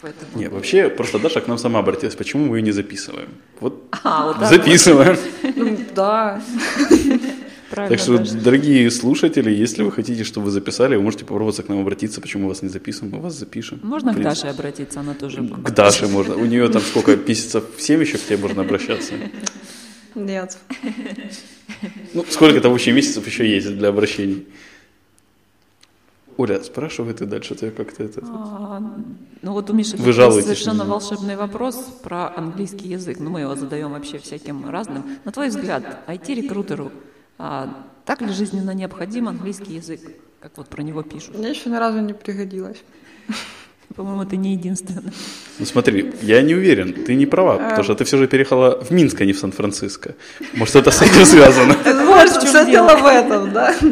[0.00, 0.30] Поэтому...
[0.34, 3.28] Нет, вообще, просто Даша к нам сама обратилась, почему мы ее не записываем.
[3.60, 5.16] Вот А, вот записываем.
[5.54, 6.42] Ну, да.
[7.72, 7.96] Правильно.
[7.96, 8.34] Так что, Даша.
[8.34, 12.48] дорогие слушатели, если вы хотите, чтобы вы записали, вы можете попробоваться к нам обратиться, почему
[12.48, 13.80] вас не записываем, мы вас запишем.
[13.82, 14.22] Можно к.
[14.22, 15.42] Даше обратиться, она тоже...
[15.42, 16.36] К Даше можно.
[16.36, 19.14] У нее там сколько, месяцев 7 еще к тебе можно обращаться.
[20.14, 20.58] Нет.
[22.12, 24.46] Ну, сколько там вообще месяцев еще есть для обращений?
[26.36, 28.20] Оля, спрашивай ты дальше, ты как-то это...
[28.24, 28.82] А,
[29.42, 33.18] ну вот у Миши Вы жалуетесь совершенно волшебный вопрос про английский язык.
[33.20, 35.04] Ну, мы его задаем вообще всяким разным.
[35.24, 36.90] На твой взгляд, IT-рекрутеру
[37.44, 37.68] а,
[38.04, 40.00] так ли жизненно необходим английский язык,
[40.40, 41.36] как вот про него пишут?
[41.36, 42.76] Мне еще ни разу не пригодилось.
[43.96, 45.12] По-моему, ты не единственный.
[45.58, 48.92] Ну смотри, я не уверен, ты не права, потому что ты все же переехала в
[48.92, 50.14] Минск, а не в Сан-Франциско.
[50.54, 51.74] Может, это с этим связано?
[51.74, 52.88] В чем все дело.
[52.88, 53.74] дело в этом, да.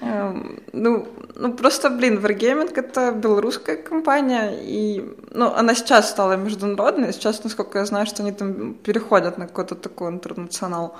[0.00, 7.12] Эм, Ну, ну просто, блин, Wargaming это белорусская компания, и, ну, она сейчас стала международной,
[7.12, 10.96] сейчас, насколько я знаю, что они там переходят на какой-то такой интернационал.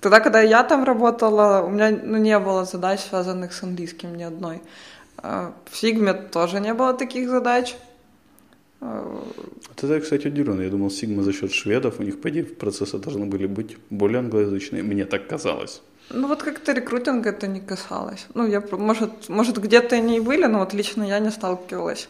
[0.00, 4.22] Тогда, когда я там работала, у меня ну, не было задач, связанных с английским ни
[4.22, 4.62] одной.
[5.18, 7.76] А В Сигме тоже не было таких задач.
[8.80, 9.22] А,
[9.68, 10.60] Вот это, кстати, удивлен.
[10.60, 14.20] Я думал, Сигма за счет шведов, у них, по идее, процессы должны были быть более
[14.20, 14.82] англоязычные.
[14.82, 15.82] Мне так казалось.
[16.08, 18.26] Ну вот как-то рекрутинга это не касалось.
[18.34, 22.08] Ну, я, может, может где-то они и были, но вот лично я не сталкивалась.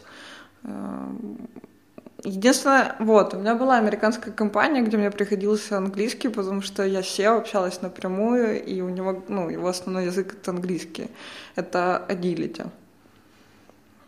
[2.23, 7.19] Единственное, вот, у меня была американская компания, где мне приходился английский, потому что я с
[7.19, 11.09] SEO общалась напрямую, и у него, ну, его основной язык это английский.
[11.55, 12.69] Это Agility.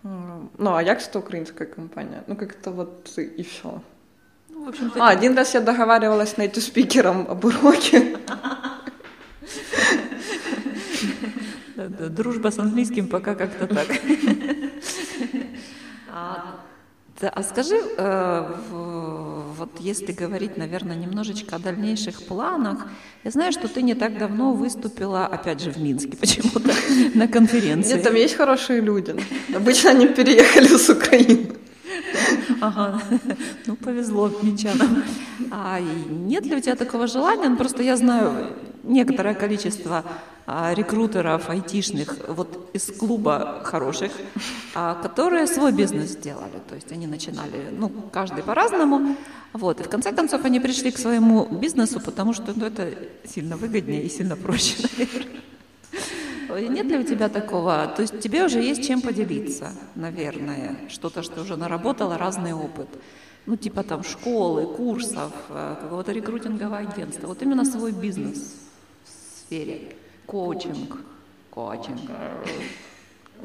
[0.03, 2.23] Ну, а Ajax это украинская компания.
[2.27, 3.81] Ну, как-то вот и все.
[4.49, 8.17] Ну, в общем-то, А, один раз я договаривалась с native спикером об уроке.
[12.09, 13.87] дружба с английским пока как-то так.
[17.23, 22.85] Да, а скажи, э, в- вот если говорить, наверное, немножечко о дальнейших планах,
[23.23, 26.73] я знаю, что ты не так давно выступила, опять же, в Минске почему-то,
[27.13, 27.93] на конференции.
[27.93, 29.15] Нет, там есть хорошие люди.
[29.55, 31.53] Обычно они переехали с Украины.
[32.63, 32.97] Ага,
[33.65, 35.03] ну повезло минчанам.
[35.51, 37.49] А нет ли у тебя такого желания?
[37.49, 40.05] Ну, просто я знаю некоторое количество
[40.45, 44.13] а, рекрутеров айтишных вот из клуба хороших,
[44.75, 46.61] а, которые свой бизнес сделали.
[46.69, 49.17] То есть они начинали, ну, каждый по-разному.
[49.51, 52.93] Вот, и в конце концов они пришли к своему бизнесу, потому что ну, это
[53.25, 55.41] сильно выгоднее и сильно проще, наверное.
[56.49, 57.87] Нет ли у тебя такого?
[57.95, 62.87] То есть тебе уже есть чем поделиться, наверное, что-то, что уже наработала, разный опыт.
[63.45, 67.27] Ну, типа там школы, курсов, э, какого-то рекрутингового агентства.
[67.27, 68.53] Вот именно свой бизнес
[69.03, 69.95] в сфере.
[70.25, 70.97] Коучинг.
[71.49, 71.99] Коучинг.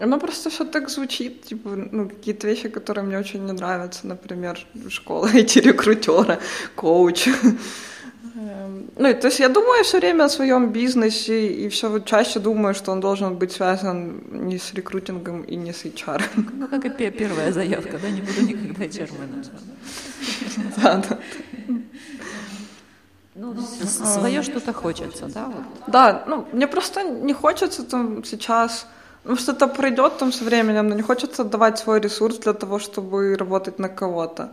[0.00, 4.64] Оно просто все так звучит, типа, ну, какие-то вещи, которые мне очень не нравятся, например,
[4.88, 6.38] школа эти рекрутера,
[6.76, 7.28] коуч.
[8.36, 12.40] Эм, Ну, и то есть я думаю все время о своем бизнесе, и все чаще
[12.40, 16.22] думаю, что он должен быть связан не с рекрутингом и не с HR.
[16.58, 19.60] Ну, как и пе- первая заявка, да, не буду никогда HR-менеджером.
[20.82, 21.18] Да, да.
[23.34, 25.44] Ну, с- свое что-то хочется, да?
[25.46, 25.62] Вот.
[25.92, 28.86] Да, ну, мне просто не хочется там сейчас,
[29.24, 33.36] ну, что-то пройдет там со временем, но не хочется отдавать свой ресурс для того, чтобы
[33.36, 34.48] работать на кого-то.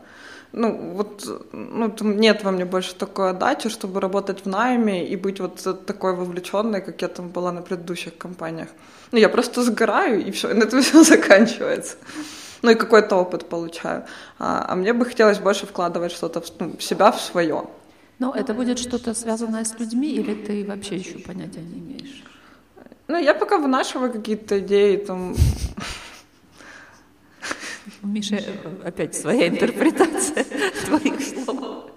[0.57, 5.17] Ну, вот, ну, там нет во мне больше такой отдачи, чтобы работать в найме и
[5.17, 8.69] быть вот такой вовлеченной, как я там была на предыдущих компаниях.
[9.11, 11.97] Ну, я просто сгораю, и все, на этом все заканчивается.
[12.61, 14.05] Ну, и какой-то опыт получаю.
[14.39, 17.65] А, а мне бы хотелось больше вкладывать что-то в, ну, себя, в свое.
[18.19, 22.23] Но это будет что-то связанное с людьми, или ты вообще еще понятия не имеешь?
[23.09, 25.35] Ну, я пока вынашиваю какие-то идеи, там,
[27.85, 28.41] Э,
[28.83, 30.43] опять своя интерпретация
[30.85, 31.91] твоих слов.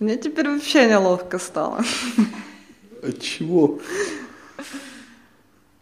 [0.00, 1.82] Мне теперь вообще неловко стало.
[3.02, 3.80] От чего?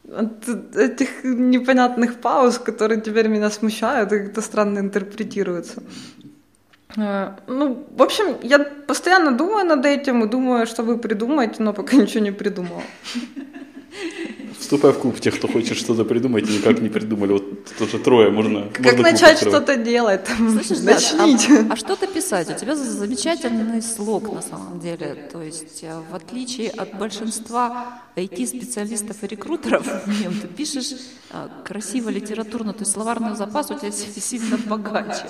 [0.09, 5.83] От этих непонятных пауз, которые теперь меня смущают и как-то странно интерпретируются.
[6.96, 11.73] Э, Ну, в общем, я постоянно думаю над этим и думаю, что вы придумаете, но
[11.73, 12.83] пока ничего не придумала.
[14.65, 17.33] Вступай в клуб тех, кто хочет что-то придумать и никак не придумали.
[17.33, 20.25] Вот тоже трое, можно Как можно начать что-то делать?
[20.25, 21.67] Там, Слышишь, начните.
[21.69, 22.48] а, а что-то писать?
[22.48, 25.29] У тебя замечательный слог на самом деле.
[25.31, 29.87] То есть, э, в отличие от большинства IT-специалистов и рекрутеров,
[30.23, 30.94] Нем, ты пишешь
[31.31, 35.29] а, красиво, литературно, то есть словарный запас у тебя си- сильно богаче.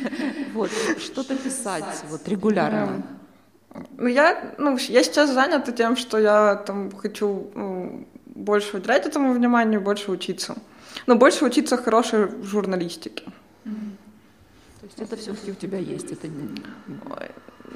[0.54, 3.02] Вот, что-то писать вот регулярно.
[3.98, 8.06] Ну, я, ну, я сейчас занята тем, что я там хочу ну,
[8.40, 10.54] больше уделять этому вниманию, больше учиться.
[11.06, 13.24] Но больше учиться хорошей журналистике.
[13.64, 16.12] То есть это все-таки у тебя есть.
[16.12, 16.48] Это не-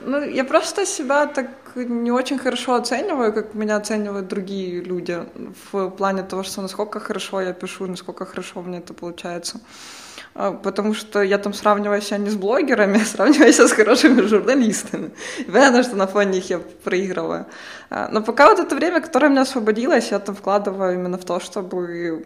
[0.06, 5.18] Ну, я просто себя так не очень хорошо оцениваю, как меня оценивают другие люди
[5.72, 9.58] в плане того, что насколько хорошо я пишу, насколько хорошо меня это получается.
[9.58, 10.03] А,
[10.34, 15.10] Потому что я там сравниваю себя не с блогерами, а сравниваю себя с хорошими журналистами.
[15.38, 17.46] И понятно, что на фоне их я проигрываю.
[17.90, 21.24] А, Но пока вот это время, которое у меня освободилось, я там вкладываю именно в
[21.24, 22.24] то, чтобы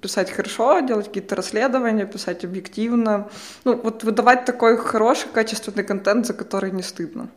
[0.00, 3.28] писать хорошо, делать какие-то расследования, писать объективно.
[3.64, 7.28] Ну, вот выдавать такой хороший, качественный контент, за который не стыдно.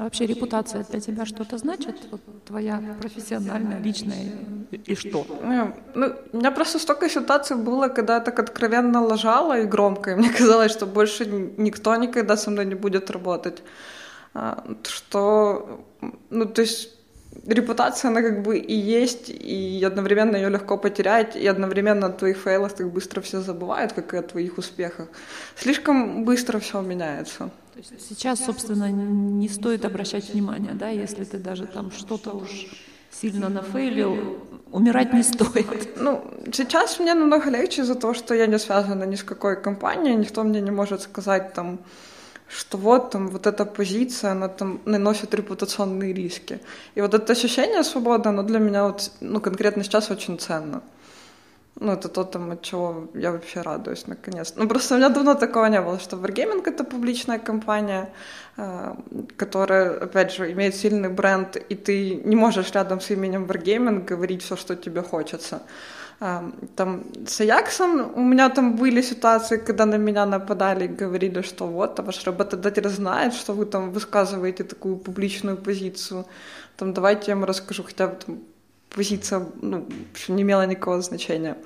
[0.00, 1.94] А вообще репутация для тебя что-то значит?
[2.10, 4.32] Вот твоя профессиональная, личная
[4.70, 5.26] и- что?
[5.44, 10.10] Не, Ну, у меня просто столько ситуаций было, когда я так откровенно лажала и громко,
[10.12, 11.26] и мне казалось, что больше
[11.58, 13.62] никто никогда со мной не будет работать.
[14.34, 15.84] А, Что,
[16.30, 16.96] ну, то есть
[17.46, 22.36] репутация, она как бы и есть, и одновременно ее легко потерять, и одновременно о твоих
[22.36, 25.08] фейлах так быстро все забывают, как и о твоих успехах.
[25.56, 27.50] Слишком быстро все меняется.
[27.74, 32.66] То сейчас, собственно, не стоит обращать внимание, да, если ты даже там что-то уж
[33.10, 34.38] сильно нафейлил,
[34.72, 35.96] умирать не стоит.
[35.96, 36.22] Ну,
[36.52, 40.42] сейчас мне намного легче из-за того, что я не связана ни с какой компанией, никто
[40.42, 41.80] мне не может сказать там,
[42.50, 46.58] что вот там вот эта позиция, она там наносит репутационные риски.
[46.96, 50.82] И вот это ощущение свободы, оно для меня вот, ну, конкретно сейчас очень ценно.
[51.80, 54.54] Ну, это то, там, от чего я вообще радуюсь, наконец.
[54.56, 58.12] Ну, просто у меня давно такого не было, что Wargaming— это публичная компания,
[58.56, 58.94] э,
[59.36, 64.42] которая, опять же, имеет сильный бренд, и ты не можешь рядом с именем Wargaming говорить
[64.42, 65.62] все, что тебе хочется.
[66.76, 71.66] Там с Аяксом у меня там были ситуации, когда на меня нападали и говорили, что
[71.66, 76.26] вот, а ваш работодатель знает, что вы там высказываете такую публичную позицию.
[76.76, 78.38] Там давайте я ему расскажу, хотя бы там
[78.90, 79.86] позиция ну,
[80.28, 81.56] не имела никакого значения.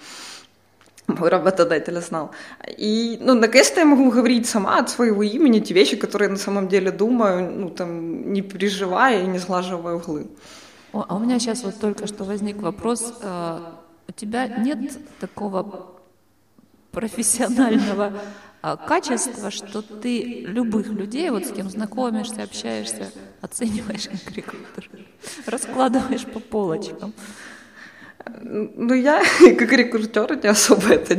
[1.08, 2.30] Мой работодатель знал.
[2.78, 6.68] И, ну, наконец-то я могу говорить сама от своего имени те вещи, которые на самом
[6.68, 10.28] деле думаю, ну, там, не переживая и не сглаживая углы.
[10.92, 13.14] О, а у меня сейчас вот только что возник вопрос.
[13.20, 13.58] э,
[14.08, 15.94] У тебя нет такого
[16.92, 18.12] профессионального
[18.62, 23.10] а, качества, что ты любых людей, вот с кем знакомишься, общаешься,
[23.42, 24.90] оцениваешь как рекрутер,
[25.46, 27.12] раскладываешь по полочкам.
[28.40, 29.22] Ну, я,
[29.58, 31.14] как рекрутер, не особо это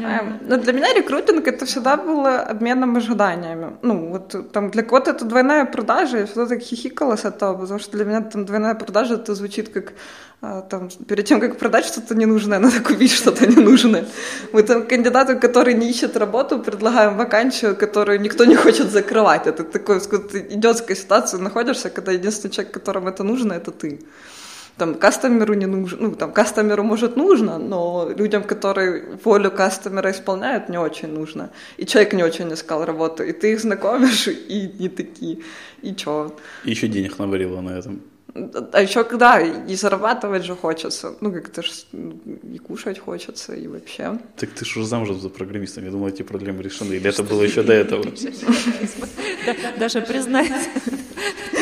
[0.00, 0.12] делал.
[0.12, 3.76] Эм, Но для меня рекрутинг это всегда было обменом ожиданиями.
[3.82, 7.78] Ну, вот там для кого-то это двойная продажа, я всегда так хихикала с этого, потому
[7.78, 9.92] что для меня там двойная продажа это звучит как
[10.42, 14.04] а, там, перед тем, как продать что-то ненужное, надо купить что-то ненужное.
[14.52, 19.46] Мы там кандидату, который не ищет работу, предлагаем вакансию, которую никто не хочет закрывать.
[19.46, 24.00] Это такой, идиотская ситуация находишься, когда единственный человек, которому это нужно, это ты
[24.80, 30.68] там кастомеру не нужно, ну там кастомеру может нужно, но людям, которые волю кастомера исполняют,
[30.70, 31.50] не очень нужно.
[31.76, 35.38] И человек не очень искал работу, и ты их знакомишь, и не такие,
[35.82, 36.32] и чё?
[36.64, 38.00] И еще денег наварила на этом.
[38.72, 42.12] А еще когда и зарабатывать же хочется, ну как-то ж ну,
[42.54, 44.18] и кушать хочется, и вообще.
[44.36, 45.84] Так ты же уже замужем за программистом.
[45.84, 46.94] Я думал, эти проблемы решены.
[46.94, 48.04] Или это было еще до этого?
[48.04, 50.52] Да- Даже признать,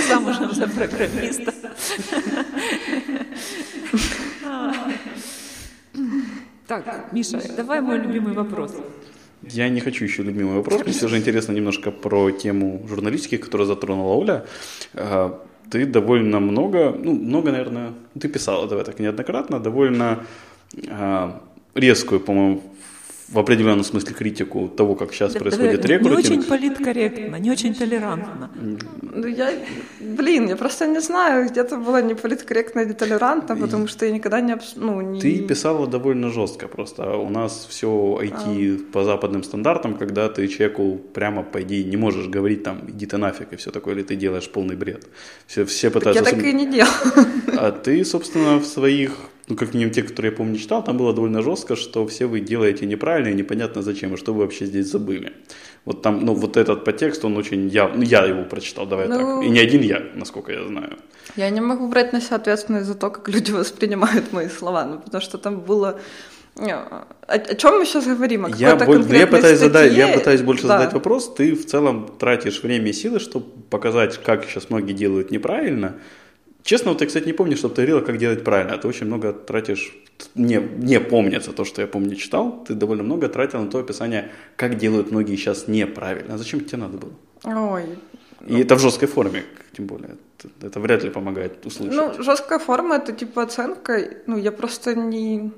[0.09, 1.53] замужем за программиста.
[6.69, 8.77] Так, Миша, давай мой любимый вопрос.
[9.43, 10.83] Я не хочу еще любимый вопрос.
[10.83, 14.45] Мне все же интересно немножко про тему журналистики, которую затронула Оля.
[14.95, 20.27] А, Ты довольно много, ну, много, наверное, ты писала, давай так, неоднократно, довольно
[20.91, 21.41] а,
[21.75, 22.63] резкую, по-моему,
[23.31, 26.47] в определенном смысле критику того, как сейчас Да- происходит да, Не очень рекрутинг.
[26.47, 28.51] политкорректно, не очень толерантно.
[29.03, 29.51] Ну я,
[30.01, 34.41] блин, я просто не знаю, где-то было не политкорректно или толерантно, потому что я никогда
[34.41, 35.21] не, ну, не...
[35.21, 37.17] Ты писала довольно жестко просто.
[37.17, 37.87] У нас все
[38.23, 43.07] IT по западным стандартам, когда ты человеку прямо, по идее, не можешь говорить там, иди
[43.07, 45.07] ты нафиг и все такое, или ты делаешь полный бред.
[45.47, 46.25] Все, все Так пытаются...
[46.25, 47.27] я так и не делала.
[47.59, 49.11] А ты, собственно, в своих,
[49.49, 52.41] ну, как минимум те, которые я помню читал, там было довольно жестко, что все вы
[52.41, 55.33] делаете неправильно и непонятно зачем, и что вы вообще здесь забыли.
[55.85, 57.93] Вот там, ну, вот этот подтекст, он очень яв...
[57.97, 59.45] Ну, я его прочитал, давай Ну, так.
[59.45, 60.99] И не один я, насколько я знаю.
[61.37, 64.99] Я не могу брать на себя ответственность за то, как люди воспринимают мои слова, ну,
[64.99, 65.99] потому что там было...
[66.57, 68.45] Не, О, о чем мы сейчас говорим?
[68.45, 70.79] О Я, боль- ну, я, пытаюсь задать, я пытаюсь больше Да.
[70.79, 71.33] задать вопрос.
[71.35, 75.95] Ты в целом тратишь время и силы, чтобы показать, как сейчас многие делают неправильно.
[76.69, 78.75] Честно, вот я, кстати, не помню, чтобы ты говорила, как делать правильно.
[78.75, 79.91] А ты очень много тратишь,
[80.35, 84.31] не, не помнится то, что я помню читал, ты довольно много тратил на то описание,
[84.57, 86.35] как делают многие сейчас неправильно.
[86.35, 87.13] А зачем тебе надо было?
[87.45, 87.99] Ой,
[88.47, 90.19] И это в жесткой форме, тем более.
[90.39, 91.97] Это, это вряд ли помогает услышать.
[91.97, 93.99] Ну, жесткая форма это типа оценка.
[94.27, 95.51] Ну, я просто не,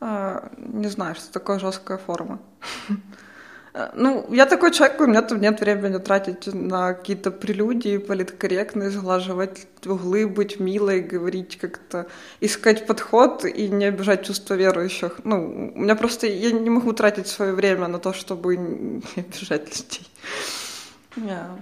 [0.00, 2.40] а, не знаю, что такое жесткая форма.
[3.76, 8.90] А, Ну, я такой человек, у меня там нет времени тратить на какие-то прелюдии, политкорректные,
[8.90, 12.06] сглаживать углы, быть милой, говорить как-то,
[12.40, 15.20] искать подход и не обижать чувства верующих.
[15.24, 19.68] Ну, у меня просто, я не могу тратить свое время на то, чтобы не обижать
[19.78, 20.06] людей.
[21.16, 21.60] Yeah.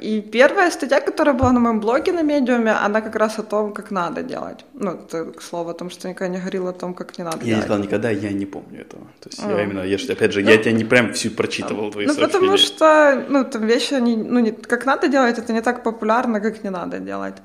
[0.00, 3.72] И первая статья, которая была на моем блоге на медиуме, она как раз о том,
[3.72, 4.64] как надо делать.
[4.74, 7.24] Ну, это к слову о том, что я никогда не говорила о том, как не
[7.24, 7.64] надо я не делать.
[7.64, 9.04] сказал никогда, я не помню этого.
[9.20, 9.50] То есть А.
[9.50, 13.24] я именно, я, опять же, я тебя не прям всю прочитывал твои Ну, потому что,
[13.28, 16.70] ну, там вещи, они, ну, не, как надо делать, это не так популярно, как не
[16.70, 17.36] надо делать.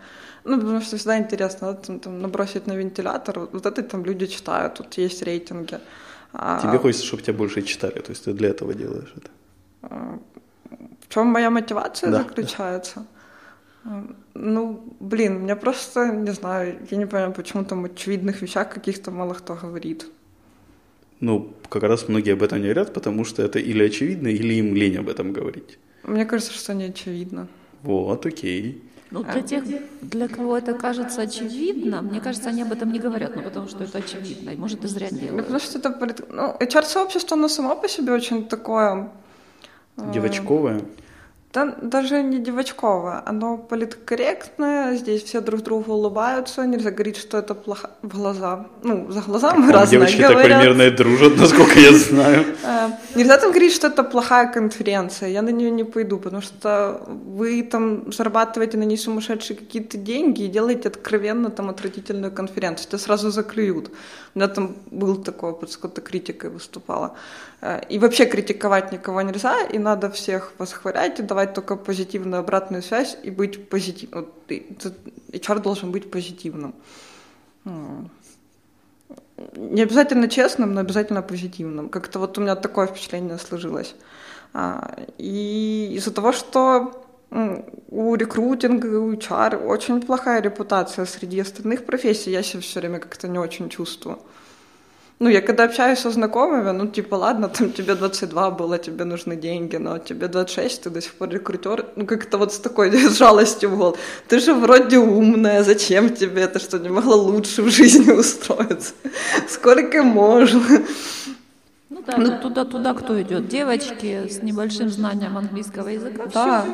[0.45, 4.25] Ну, потому что всегда интересно, да, там, там набросить на вентилятор, вот, это там люди
[4.27, 5.77] читают, тут есть рейтинги.
[6.33, 9.29] А Тебе хочется, чтобы тебя больше читали, то есть ты для этого делаешь это.
[11.09, 13.05] В чем моя мотивация Да, заключается?
[14.35, 19.33] Ну, блин, мне просто, не знаю, я не понимаю, почему там очевидных вещах каких-то мало
[19.33, 20.05] кто говорит.
[21.19, 24.75] Ну, как раз многие об этом не говорят, потому что это или очевидно, или им
[24.75, 25.79] лень об этом говорить.
[26.03, 27.47] Мне кажется, что не очевидно.
[27.81, 28.83] Вот, окей.
[29.11, 29.63] Ну, для тех,
[30.01, 33.83] для кого это кажется очевидно, мне кажется, они об этом не говорят, ну, потому что
[33.83, 35.37] это очевидно, и, может, и зря делают.
[35.37, 36.25] потому что это...
[36.29, 39.09] Ну, HR-сообщество, оно само по себе очень такое...
[40.07, 40.81] Девочковая.
[41.51, 47.55] Да, даже не девочковое, оно политкорректное, здесь все друг другу улыбаются, нельзя говорить, что это
[47.55, 48.67] плохо в глаза.
[48.83, 50.59] Ну, за глаза мы разные девочки так говорят.
[50.59, 52.45] примерно и дружат, насколько я знаю.
[52.63, 55.29] Э, Нельзя там говорить, что это плохая конференция.
[55.29, 60.43] Я на нее не пойду, потому что вы там зарабатываете на ней сумасшедшие какие-то деньги
[60.43, 62.87] и делаете откровенно там отвратительную конференцию.
[62.89, 63.89] Это сразу заклюют.
[64.35, 67.15] У меня там был такой опыт, с какой-то критикой выступала.
[67.61, 72.81] Э, И вообще критиковать никого нельзя, и надо всех восхвалять, и давать только позитивную обратную
[72.83, 74.27] связь и быть позитивным.
[74.47, 76.73] HR должен быть позитивным.
[77.65, 78.09] М.
[79.55, 81.89] Не обязательно честным, но обязательно позитивным.
[81.89, 83.95] Как-то вот у меня такое впечатление сложилось.
[84.53, 86.91] А, И из-за того, что
[87.31, 92.99] м, у рекрутинга, у HR очень плохая репутация среди остальных профессий, я себя все время
[92.99, 94.17] как-то не очень чувствую.
[95.19, 99.35] Ну, я когда общаюсь со знакомыми, ну, типа, ладно, там тебе 22 было, тебе нужны
[99.35, 101.85] деньги, но тебе 26, ты до сих пор рекрутер.
[101.97, 103.97] Ну, как-то вот с такой с жалостью в гол.
[104.29, 108.93] Ты же вроде умная, зачем тебе это, что не могла лучше в жизни устроиться?
[109.49, 110.61] Сколько можно?
[111.89, 113.49] Ну да, ну, туда-туда кто идет?
[113.49, 116.61] Девочки с небольшим знанием английского языка, Да.
[116.61, 116.71] все,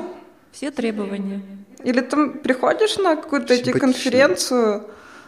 [0.52, 1.42] все требования.
[1.84, 4.84] Или там приходишь на какую-то эти конференцию,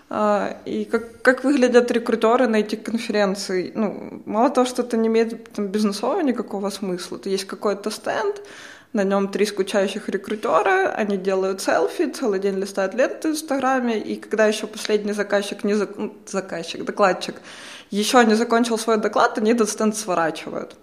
[0.09, 3.71] и как, как выглядят рекрутеры на этих конференции.
[3.75, 8.41] Ну, мало того, что это не имеет там, бизнесового никакого смысла, то есть какой-то стенд,
[8.93, 14.15] на нем три скучающих рекрутера, они делают селфи, целый день листают ленты в Инстаграме, и
[14.15, 17.35] когда еще последний заказчик, не зак- ну, заказчик, докладчик,
[17.91, 20.75] еще не закончил свой доклад, они этот стенд сворачивают.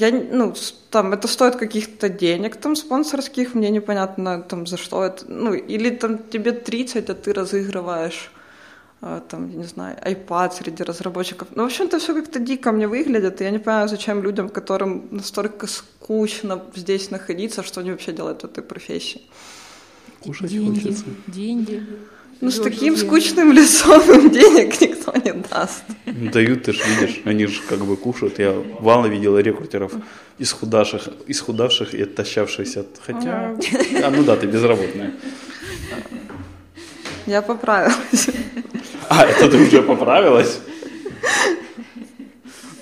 [0.00, 0.54] Я, ну,
[0.90, 5.90] там, это стоит каких-то денег, там, спонсорских, мне непонятно, там, за что это, ну, или
[5.90, 8.30] там тебе 30, а ты разыгрываешь,
[9.00, 11.48] а, там, я не знаю, iPad среди разработчиков.
[11.54, 14.48] Ну, в общем, это все как-то дико мне выглядит, и я не понимаю, зачем людям,
[14.48, 19.20] которым настолько скучно здесь находиться, что они вообще делают в этой профессии.
[20.22, 21.04] Кушать деньги, хочется.
[21.26, 21.82] деньги.
[22.40, 25.82] Ну, с таким скучным лицом им денег никто не даст.
[26.06, 28.38] Ну, Дают, ты ж видишь, они же как бы кушают.
[28.38, 29.92] Я вало видел рекрутеров
[30.38, 32.84] исхудавших, исхудавших и оттащавшихся.
[33.06, 33.56] Хотя,
[34.02, 35.12] а, ну да, ты безработная.
[37.26, 38.28] Я поправилась.
[39.08, 40.58] А, это ты уже поправилась?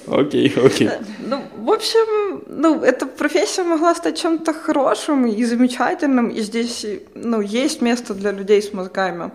[0.07, 0.91] Окей, окей.
[1.21, 7.41] Ну, в общем, ну, эта профессия могла стать чем-то хорошим и замечательным, и здесь, ну,
[7.41, 9.31] есть место для людей с мозгами.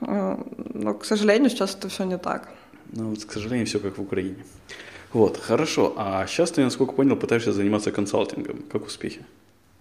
[0.00, 0.36] Э,
[0.74, 2.48] Но, к сожалению, сейчас это все не так.
[2.92, 4.36] Ну, вот, к сожалению, все как в Украине.
[5.12, 5.92] Вот, хорошо.
[5.96, 8.62] А сейчас ты, насколько понял, пытаешься заниматься консалтингом.
[8.72, 9.20] Как успехи?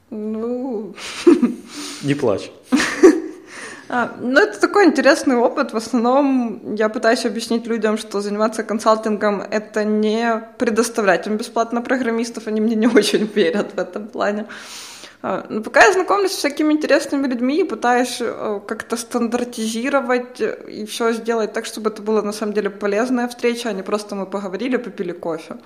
[0.10, 0.96] Ну,
[2.04, 2.52] Не плачь.
[3.90, 5.74] А, ну, это такой интересный опыт.
[5.74, 12.48] В основном я пытаюсь объяснить людям, что заниматься консалтингом— это не предоставлять им бесплатно программистов.
[12.48, 14.46] Они мне не очень верят в этом плане.
[15.22, 21.12] А, но пока я знакомлюсь с всякими интересными людьми, пытаюсь э, как-то стандартизировать и все
[21.14, 24.78] сделать так, чтобы это было на самом деле полезная встреча, а не просто мы поговорили,
[24.78, 25.58] попили кофе.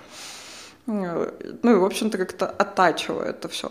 [0.86, 1.30] Э,
[1.62, 3.70] ну и, в общем-то, как-то оттачиваю это все.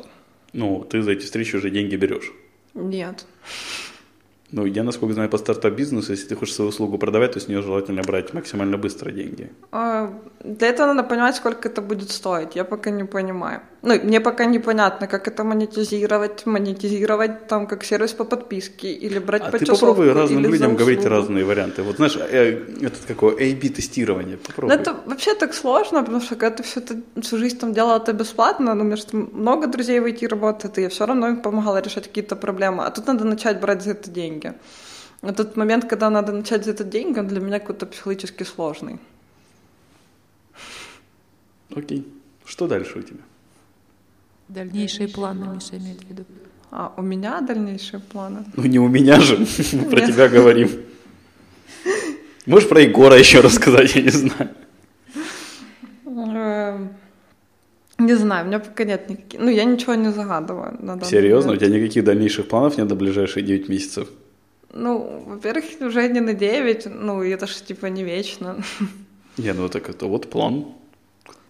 [0.53, 2.31] Ну, ты за эти встречи уже деньги берешь?
[2.75, 3.25] Нет.
[4.53, 7.61] Ну, я, насколько знаю, по стартап-бизнесу, если ты хочешь свою услугу продавать, то с нее
[7.63, 9.49] желательно брать максимально быстро деньги.
[9.71, 12.55] А, для этого надо понимать, сколько это будет стоить.
[12.55, 13.61] Я пока не понимаю.
[13.83, 19.41] Ну, мне пока непонятно, как это монетизировать, монетизировать там как сервис по подписке или брать
[19.41, 21.83] а по ты попробуй разным людям говорить разные варианты.
[21.83, 24.39] Вот знаешь, э, это такое A-B-тестирование.
[24.57, 27.97] Ну, это вообще так сложно, потому что когда ты всю, это, всю жизнь там делала
[27.97, 28.97] это бесплатно, ну, у меня
[29.33, 32.85] много друзей в IT работает, и я все равно им помогала решать какие-то проблемы.
[32.85, 34.53] А тут надо начать брать за это деньги.
[35.21, 38.99] А тот момент, когда надо начать за это деньги, он для меня какой-то психологически сложный.
[41.75, 42.07] Окей.
[42.45, 43.19] Что дальше у тебя?
[44.47, 46.25] Дальнейшие планы, Миша имеет в виду.
[46.71, 48.45] А, у меня дальнейшие планы?
[48.55, 49.37] Ну, не у меня же,
[49.73, 50.69] мы про тебя говорим.
[52.45, 54.49] Можешь про Егора еще рассказать, я не знаю.
[56.05, 56.89] Эм,
[57.99, 59.39] не знаю, у меня пока нет никаких...
[59.39, 60.77] Ну, я ничего не загадываю.
[60.81, 61.51] На Серьезно?
[61.51, 61.63] Момент.
[61.63, 64.09] У тебя никаких дальнейших планов нет на ближайшие 9 месяцев?
[64.73, 68.57] Ну, во-первых, уже не на 9, ну, это же типа не вечно.
[69.37, 70.65] Не, ну так это вот план.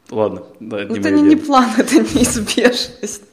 [0.09, 3.23] Ладно, да, это, это не, не план, это неизбежность.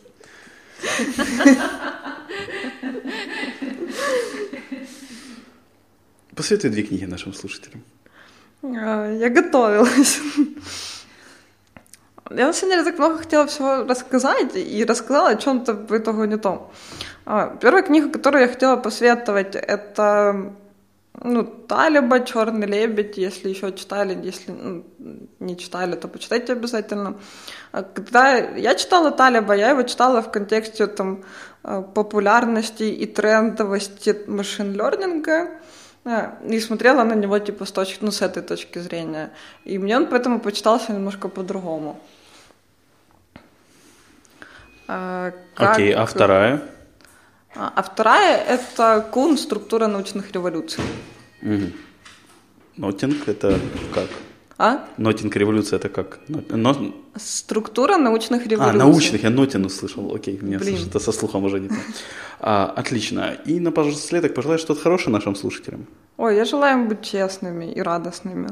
[6.34, 7.82] Посоветуй две книги нашим слушателям.
[8.62, 10.20] А, я готовилась.
[12.30, 16.28] Я на самом деле так много хотела всего рассказать и рассказала о чем-то в итоге
[16.28, 16.70] не том.
[17.26, 20.54] А, первая книга, которую я хотела посоветовать, это
[21.14, 24.84] ну, Талиба, Черный лебедь, если еще читали, если ну,
[25.40, 27.16] не читали, то почитайте обязательно.
[27.72, 31.24] А когда я читала Талиба, я его читала в контексте там,
[31.64, 35.50] э, популярности и трендовости машин-лернинга
[36.48, 39.30] и смотрела на него типа с точки, ну, с этой точки зрения.
[39.64, 42.00] И мне он поэтому почитался немножко по-другому.
[44.88, 46.62] А, Окей, а вторая?
[47.54, 50.82] А, а вторая— это Кун «Структура научных революций».
[51.42, 51.72] Угу.
[52.76, 53.58] Нотинг— это
[53.94, 54.08] как?
[54.56, 54.84] А?
[54.98, 56.20] Нотинг революция это как?
[56.28, 56.94] Но...
[57.16, 58.80] Структура научных революций.
[58.80, 60.14] А, научных, я Нотин услышал.
[60.14, 61.74] Окей, мне это со слухом уже не то.
[62.40, 63.38] А, отлично.
[63.46, 65.86] И напоследок пожелай что-то хорошее нашим слушателям.
[66.18, 68.48] Ой, я желаю им быть честными и радостными.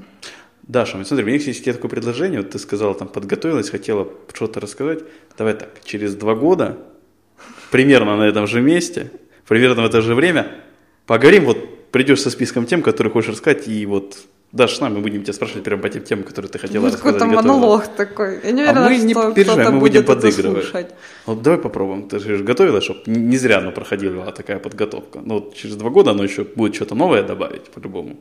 [0.63, 4.61] Даша, смотри, у меня есть тебе такое предложение, вот ты сказала, там, подготовилась, хотела что-то
[4.61, 5.01] рассказать.
[5.39, 6.77] Давай так, через два года
[7.71, 9.11] примерно на этом же месте,
[9.47, 10.47] примерно в это же время,
[11.07, 14.19] поговорим, вот придешь со списком тем, которые хочешь рассказать, и вот
[14.53, 17.19] дашь с нами, будем тебя спрашивать прямо по тем темам, которые ты хотела рассказать.
[17.19, 18.41] Какой-то монолог такой.
[18.43, 20.95] Я не уверена, а мы не переживаем, мы будем подыгрывать.
[21.27, 22.09] Вот давай попробуем.
[22.09, 25.21] Ты же готовила, чтобы не зря ну, проходила такая подготовка.
[25.25, 28.17] Ну вот через два года оно еще будет что-то новое добавить по-любому.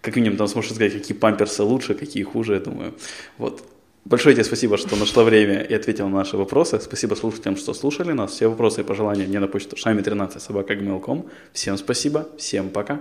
[0.00, 2.94] Как минимум там сможешь сказать, какие памперсы лучше, какие хуже, я думаю.
[3.38, 3.62] Вот.
[4.06, 6.78] Большое тебе спасибо, что нашла время и ответила на наши вопросы.
[6.80, 8.30] Спасибо слушателям, что слушали нас.
[8.30, 10.76] Все вопросы и пожелания мне на почту шами13 собака
[11.52, 13.00] Всем спасибо, всем пока.